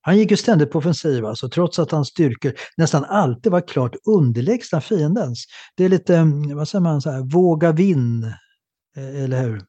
han 0.07 0.19
gick 0.19 0.31
ju 0.31 0.37
ständigt 0.37 0.71
på 0.71 0.79
offensiv, 0.79 1.27
alltså, 1.27 1.49
trots 1.49 1.79
att 1.79 1.91
hans 1.91 2.09
styrkor 2.09 2.53
nästan 2.77 3.05
alltid 3.05 3.53
var 3.53 3.69
klart 3.69 3.97
underlägsna 4.09 4.81
fiendens. 4.81 5.45
Det 5.77 5.85
är 5.85 5.89
lite, 5.89 6.17
mm, 6.17 6.57
vad 6.57 6.69
säger 6.69 6.83
man, 6.83 7.01
så 7.01 7.11
här, 7.11 7.21
våga 7.33 7.73
vinn, 7.73 8.25
eh, 8.97 9.25
eller 9.25 9.43
hur? 9.43 9.63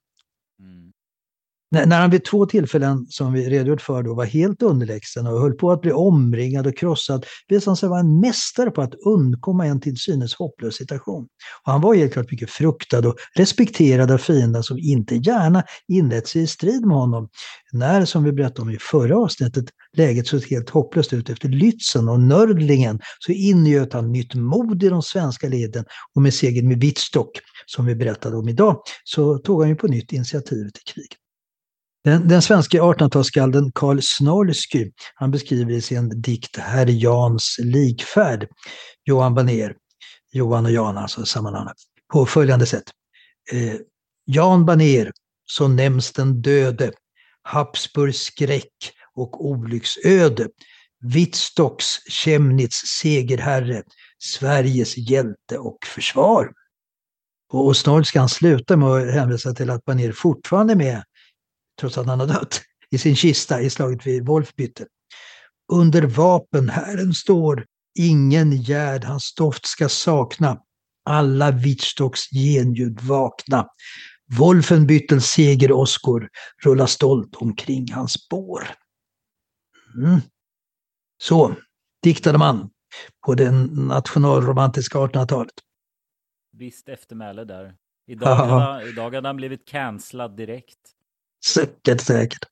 När 1.71 2.01
han 2.01 2.09
vid 2.09 2.25
två 2.25 2.45
tillfällen, 2.45 3.05
som 3.09 3.33
vi 3.33 3.49
redogjort 3.49 3.81
för, 3.81 4.03
då, 4.03 4.13
var 4.13 4.25
helt 4.25 4.61
underlägsen 4.61 5.27
och 5.27 5.41
höll 5.41 5.53
på 5.53 5.71
att 5.71 5.81
bli 5.81 5.91
omringad 5.91 6.67
och 6.67 6.77
krossad 6.77 7.25
visade 7.47 7.69
han 7.69 7.77
sig 7.77 7.89
vara 7.89 7.99
en 7.99 8.19
mästare 8.19 8.71
på 8.71 8.81
att 8.81 8.93
undkomma 9.05 9.65
en 9.65 9.81
till 9.81 9.97
synes 9.97 10.35
hopplös 10.35 10.75
situation. 10.75 11.27
Och 11.65 11.71
han 11.71 11.81
var 11.81 11.95
helt 11.95 12.13
klart 12.13 12.31
mycket 12.31 12.49
fruktad 12.49 13.07
och 13.07 13.15
respekterad 13.35 14.11
av 14.11 14.17
fienden 14.17 14.63
som 14.63 14.77
inte 14.77 15.15
gärna 15.15 15.63
inlett 15.87 16.27
sig 16.27 16.41
i 16.41 16.47
strid 16.47 16.85
med 16.85 16.97
honom. 16.97 17.29
När, 17.71 18.05
som 18.05 18.23
vi 18.23 18.31
berättade 18.31 18.61
om 18.61 18.69
i 18.69 18.77
förra 18.79 19.17
avsnittet, 19.17 19.65
läget 19.97 20.27
såg 20.27 20.43
helt 20.43 20.69
hopplöst 20.69 21.13
ut 21.13 21.29
efter 21.29 21.49
Lützen 21.49 22.09
och 22.09 22.19
Nördlingen 22.19 22.99
så 23.19 23.31
ingöt 23.31 23.93
han 23.93 24.11
nytt 24.11 24.35
mod 24.35 24.83
i 24.83 24.89
de 24.89 25.01
svenska 25.01 25.47
leden 25.47 25.85
och 26.15 26.21
med 26.21 26.33
segern 26.33 26.67
med 26.67 26.81
Wittstock, 26.81 27.29
som 27.65 27.85
vi 27.85 27.95
berättade 27.95 28.37
om 28.37 28.49
idag, 28.49 28.81
så 29.03 29.37
tog 29.37 29.61
han 29.61 29.69
ju 29.69 29.75
på 29.75 29.87
nytt 29.87 30.13
initiativet 30.13 30.73
till 30.73 30.93
krig. 30.93 31.17
Den, 32.05 32.27
den 32.27 32.41
svenska 32.41 32.81
1800-talsskalden 32.81 33.71
Karl 33.75 34.01
Snoilsky, 34.01 34.91
han 35.15 35.31
beskriver 35.31 35.71
i 35.71 35.81
sin 35.81 36.21
dikt 36.21 36.57
Herr 36.57 36.85
Jans 36.85 37.55
likfärd, 37.59 38.47
Johan 39.05 39.33
Baner, 39.33 39.75
Johan 40.31 40.65
och 40.65 40.71
Jan 40.71 40.97
alltså 40.97 41.25
samma 41.25 41.73
på 42.13 42.25
följande 42.25 42.65
sätt. 42.65 42.83
Eh, 43.51 43.75
Jan 44.25 44.65
Baner, 44.65 45.11
så 45.45 45.67
nämns 45.67 46.11
den 46.11 46.41
döde, 46.41 46.91
Habsburgs 47.41 48.21
skräck 48.21 48.91
och 49.15 49.45
olycksöde, 49.45 50.47
Wittstocks, 51.01 51.87
Chemnitz 52.09 52.75
segerherre, 53.01 53.83
Sveriges 54.23 54.97
hjälte 54.97 55.57
och 55.57 55.77
försvar. 55.85 56.51
Och, 57.53 57.65
och 57.65 57.77
snart 57.77 58.07
ska 58.07 58.19
han 58.19 58.29
sluta 58.29 58.77
med 58.77 58.89
att 58.89 59.13
hänvisa 59.13 59.53
till 59.53 59.69
att 59.69 59.85
Baner 59.85 60.11
fortfarande 60.11 60.73
är 60.73 60.77
med 60.77 61.03
trots 61.79 61.97
att 61.97 62.07
han 62.07 62.19
har 62.19 62.27
dött, 62.27 62.61
i 62.91 62.97
sin 62.97 63.15
kista 63.15 63.61
i 63.61 63.69
slaget 63.69 64.07
vid 64.07 64.25
Wolfbytte. 64.25 64.85
Under 65.73 66.01
vapenhären 66.01 67.13
står 67.13 67.65
Ingen 67.99 68.51
gärd 68.51 69.03
hans 69.03 69.35
doft 69.35 69.65
ska 69.65 69.89
sakna. 69.89 70.61
Alla 71.05 71.51
Wittstocks 71.51 72.29
genljud 72.29 73.01
vakna. 73.01 73.67
Wolfenbüttels 74.37 75.19
segeråskor 75.19 76.29
rullar 76.63 76.85
stolt 76.85 77.35
omkring 77.35 77.91
hans 77.91 78.13
spår. 78.13 78.67
Mm. 79.95 80.21
Så 81.17 81.55
diktade 82.03 82.37
man 82.37 82.69
på 83.25 83.35
det 83.35 83.51
nationalromantiska 83.71 84.97
1800-talet. 84.97 85.53
Visst 86.51 86.89
eftermäle 86.89 87.43
där. 87.43 87.75
Idag, 88.07 88.35
hade, 88.35 88.89
idag 88.89 89.15
hade 89.15 89.29
han 89.29 89.35
blivit 89.35 89.67
cancellad 89.67 90.37
direkt. 90.37 90.94
Säkert, 91.47 92.01
säkert. 92.01 92.45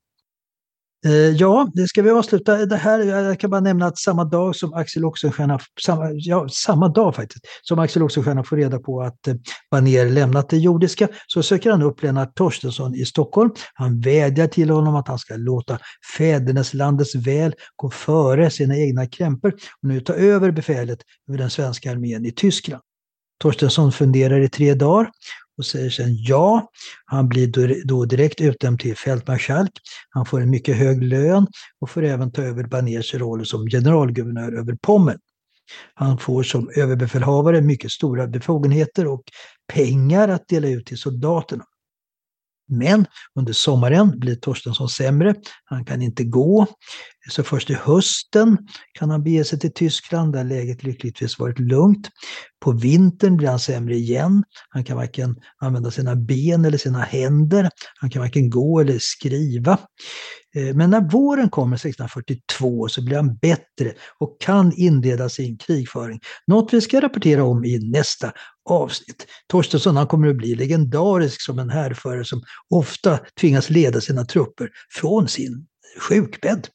Eh, 1.06 1.12
ja, 1.12 1.70
det 1.74 1.88
ska 1.88 2.02
vi 2.02 2.10
avsluta 2.10 2.66
det 2.66 2.76
här. 2.76 3.00
Jag 3.00 3.40
kan 3.40 3.50
bara 3.50 3.60
nämna 3.60 3.86
att 3.86 3.98
samma 3.98 4.24
dag 4.24 4.56
som 4.56 4.74
Axel 4.74 5.04
Oxenstierna, 5.04 5.60
samma, 5.84 6.10
ja, 6.12 6.48
samma 6.48 6.88
dag 6.88 7.14
faktiskt, 7.14 7.44
som 7.62 7.78
Axel 7.78 8.02
Oxenstierna 8.02 8.44
får 8.44 8.56
reda 8.56 8.78
på 8.78 9.02
att 9.02 9.28
eh, 9.28 9.34
Baner 9.70 10.10
lämnat 10.10 10.48
det 10.48 10.56
jordiska 10.56 11.08
så 11.26 11.42
söker 11.42 11.70
han 11.70 11.82
upp 11.82 12.02
Lennart 12.02 12.34
Torstensson 12.34 12.94
i 12.94 13.04
Stockholm. 13.04 13.50
Han 13.74 14.00
vädjar 14.00 14.46
till 14.46 14.70
honom 14.70 14.96
att 14.96 15.08
han 15.08 15.18
ska 15.18 15.36
låta 15.36 15.78
fäderneslandets 16.16 17.14
väl 17.14 17.54
gå 17.76 17.90
före 17.90 18.50
sina 18.50 18.76
egna 18.76 19.06
krämpor 19.06 19.52
och 19.52 19.88
nu 19.88 20.00
ta 20.00 20.12
över 20.12 20.50
befälet 20.50 20.98
över 21.28 21.38
den 21.38 21.50
svenska 21.50 21.90
armén 21.90 22.26
i 22.26 22.32
Tyskland. 22.32 22.82
Torstensson 23.40 23.92
funderar 23.92 24.40
i 24.40 24.48
tre 24.48 24.74
dagar 24.74 25.10
och 25.58 25.66
säger 25.66 25.90
sen 25.90 26.16
ja. 26.16 26.70
Han 27.04 27.28
blir 27.28 27.84
då 27.84 28.04
direkt 28.04 28.40
utnämnd 28.40 28.80
till 28.80 28.96
fältmarskalk. 28.96 29.72
Han 30.10 30.26
får 30.26 30.40
en 30.40 30.50
mycket 30.50 30.76
hög 30.76 31.02
lön 31.02 31.46
och 31.80 31.90
får 31.90 32.04
även 32.04 32.32
ta 32.32 32.42
över 32.42 32.64
Baners 32.64 33.14
roll 33.14 33.46
som 33.46 33.66
generalguvernör 33.66 34.52
över 34.52 34.76
Pommern. 34.82 35.18
Han 35.94 36.18
får 36.18 36.42
som 36.42 36.70
överbefälhavare 36.76 37.60
mycket 37.60 37.90
stora 37.90 38.26
befogenheter 38.26 39.06
och 39.06 39.22
pengar 39.72 40.28
att 40.28 40.48
dela 40.48 40.68
ut 40.68 40.86
till 40.86 40.98
soldaterna. 40.98 41.64
Men 42.68 43.06
under 43.34 43.52
sommaren 43.52 44.18
blir 44.18 44.34
Torstensson 44.34 44.88
sämre. 44.88 45.34
Han 45.64 45.84
kan 45.84 46.02
inte 46.02 46.24
gå. 46.24 46.66
Så 47.30 47.42
först 47.42 47.70
i 47.70 47.74
hösten 47.74 48.58
kan 48.92 49.10
han 49.10 49.22
bege 49.22 49.44
sig 49.44 49.58
till 49.58 49.72
Tyskland 49.72 50.32
där 50.32 50.44
läget 50.44 50.82
lyckligtvis 50.82 51.38
varit 51.38 51.58
lugnt. 51.58 52.10
På 52.60 52.72
vintern 52.72 53.36
blir 53.36 53.48
han 53.48 53.58
sämre 53.58 53.94
igen. 53.94 54.44
Han 54.68 54.84
kan 54.84 54.96
varken 54.96 55.36
använda 55.58 55.90
sina 55.90 56.16
ben 56.16 56.64
eller 56.64 56.78
sina 56.78 56.98
händer. 56.98 57.70
Han 58.00 58.10
kan 58.10 58.22
varken 58.22 58.50
gå 58.50 58.80
eller 58.80 58.98
skriva. 59.00 59.78
Eh, 60.56 60.74
men 60.74 60.90
när 60.90 61.10
våren 61.10 61.50
kommer 61.50 61.76
1642 61.76 62.88
så 62.88 63.04
blir 63.04 63.16
han 63.16 63.36
bättre 63.36 63.92
och 64.18 64.40
kan 64.40 64.72
inleda 64.72 65.28
sin 65.28 65.58
krigföring. 65.58 66.20
Något 66.46 66.72
vi 66.72 66.80
ska 66.80 67.00
rapportera 67.00 67.44
om 67.44 67.64
i 67.64 67.78
nästa 67.78 68.32
avsnitt. 68.70 69.26
Torstensson 69.46 69.96
han 69.96 70.06
kommer 70.06 70.28
att 70.28 70.36
bli 70.36 70.54
legendarisk 70.54 71.42
som 71.42 71.58
en 71.58 71.70
härförare 71.70 72.24
som 72.24 72.42
ofta 72.70 73.20
tvingas 73.40 73.70
leda 73.70 74.00
sina 74.00 74.24
trupper 74.24 74.70
från 75.00 75.28
sin 75.28 75.66
sjukbädd. 76.00 76.68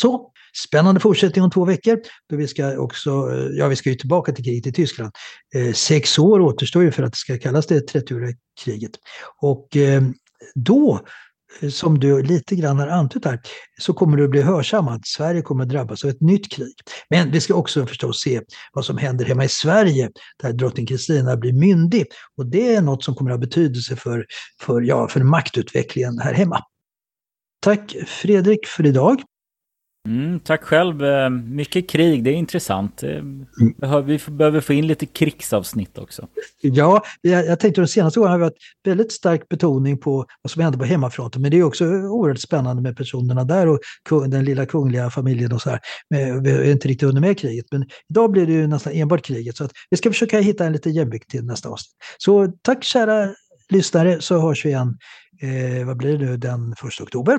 Så, 0.00 0.30
spännande 0.66 1.00
fortsättning 1.00 1.44
om 1.44 1.50
två 1.50 1.64
veckor. 1.64 1.98
Då 2.30 2.36
vi 2.36 2.48
ska 2.48 2.78
också, 2.78 3.10
eh, 3.10 3.58
ja 3.58 3.68
vi 3.68 3.76
ska 3.76 3.90
ju 3.90 3.96
tillbaka 3.96 4.32
till 4.32 4.44
kriget 4.44 4.66
i 4.66 4.72
Tyskland. 4.72 5.12
Eh, 5.54 5.72
sex 5.72 6.18
år 6.18 6.40
återstår 6.40 6.82
ju 6.82 6.90
för 6.90 7.02
att 7.02 7.12
det 7.12 7.18
ska 7.18 7.38
kallas 7.38 7.66
det 7.66 7.92
30-åriga 7.92 8.36
kriget. 8.64 8.90
Och 9.42 9.76
eh, 9.76 10.02
då 10.54 11.00
eh, 11.60 11.68
som 11.68 12.00
du 12.00 12.22
lite 12.22 12.56
grann 12.56 12.78
har 12.78 12.86
antytt 12.86 13.24
här, 13.24 13.40
så 13.80 13.92
kommer 13.92 14.16
du 14.16 14.24
att 14.24 14.30
bli 14.30 14.42
hörsam 14.42 14.88
att 14.88 15.06
Sverige 15.06 15.42
kommer 15.42 15.62
att 15.64 15.70
drabbas 15.70 16.04
av 16.04 16.10
ett 16.10 16.20
nytt 16.20 16.52
krig. 16.52 16.74
Men 17.10 17.30
vi 17.30 17.40
ska 17.40 17.54
också 17.54 17.86
förstås 17.86 18.20
se 18.20 18.40
vad 18.72 18.84
som 18.84 18.98
händer 18.98 19.24
hemma 19.24 19.44
i 19.44 19.48
Sverige, 19.48 20.10
där 20.42 20.52
drottning 20.52 20.86
Kristina 20.86 21.36
blir 21.36 21.52
myndig. 21.52 22.04
Och 22.36 22.46
det 22.46 22.74
är 22.74 22.80
något 22.80 23.04
som 23.04 23.14
kommer 23.14 23.30
att 23.30 23.36
ha 23.36 23.40
betydelse 23.40 23.96
för, 23.96 24.26
för, 24.60 24.80
ja, 24.80 25.08
för 25.08 25.20
maktutvecklingen 25.20 26.18
här 26.18 26.34
hemma. 26.34 26.60
Tack 27.60 27.96
Fredrik 28.06 28.66
för 28.66 28.86
idag. 28.86 29.22
Mm, 30.06 30.40
tack 30.40 30.62
själv. 30.64 31.04
Eh, 31.04 31.30
mycket 31.30 31.90
krig, 31.90 32.24
det 32.24 32.30
är 32.30 32.34
intressant. 32.34 33.02
Eh, 33.02 33.22
vi 34.04 34.20
behöver 34.28 34.60
få 34.60 34.72
in 34.72 34.86
lite 34.86 35.06
krigsavsnitt 35.06 35.98
också. 35.98 36.26
Ja, 36.60 37.02
jag, 37.20 37.46
jag 37.46 37.60
tänkte 37.60 37.80
de 37.80 37.88
senaste 37.88 38.20
åren 38.20 38.30
har 38.30 38.38
vi 38.38 38.44
haft 38.44 38.56
väldigt 38.84 39.12
stark 39.12 39.48
betoning 39.48 39.98
på 39.98 40.26
vad 40.42 40.50
som 40.50 40.62
händer 40.62 40.78
på 40.78 40.84
hemmafronten. 40.84 41.42
Men 41.42 41.50
det 41.50 41.58
är 41.58 41.62
också 41.62 41.84
oerhört 41.84 42.40
spännande 42.40 42.82
med 42.82 42.96
personerna 42.96 43.44
där 43.44 43.68
och 43.68 43.80
den 44.28 44.44
lilla 44.44 44.66
kungliga 44.66 45.10
familjen 45.10 45.52
och 45.52 45.62
så 45.62 45.70
här. 45.70 45.80
Vi 46.40 46.50
är 46.50 46.70
inte 46.70 46.88
riktigt 46.88 47.08
under 47.08 47.20
med 47.20 47.38
kriget, 47.38 47.66
men 47.70 47.84
idag 48.10 48.30
blir 48.30 48.46
det 48.46 48.52
ju 48.52 48.66
nästan 48.66 48.92
enbart 48.92 49.24
kriget. 49.24 49.56
Så 49.56 49.64
att 49.64 49.72
vi 49.90 49.96
ska 49.96 50.10
försöka 50.10 50.40
hitta 50.40 50.64
en 50.64 50.72
liten 50.72 50.92
jämvikt 50.92 51.30
till 51.30 51.44
nästa 51.44 51.68
avsnitt. 51.68 51.96
Så 52.18 52.52
tack 52.62 52.84
kära 52.84 53.34
lyssnare, 53.70 54.20
så 54.20 54.40
hörs 54.40 54.64
vi 54.64 54.68
igen. 54.68 54.98
Eh, 55.42 55.86
vad 55.86 55.96
blir 55.96 56.18
det 56.18 56.24
nu 56.24 56.36
den 56.36 56.72
1 56.72 57.00
oktober? 57.00 57.38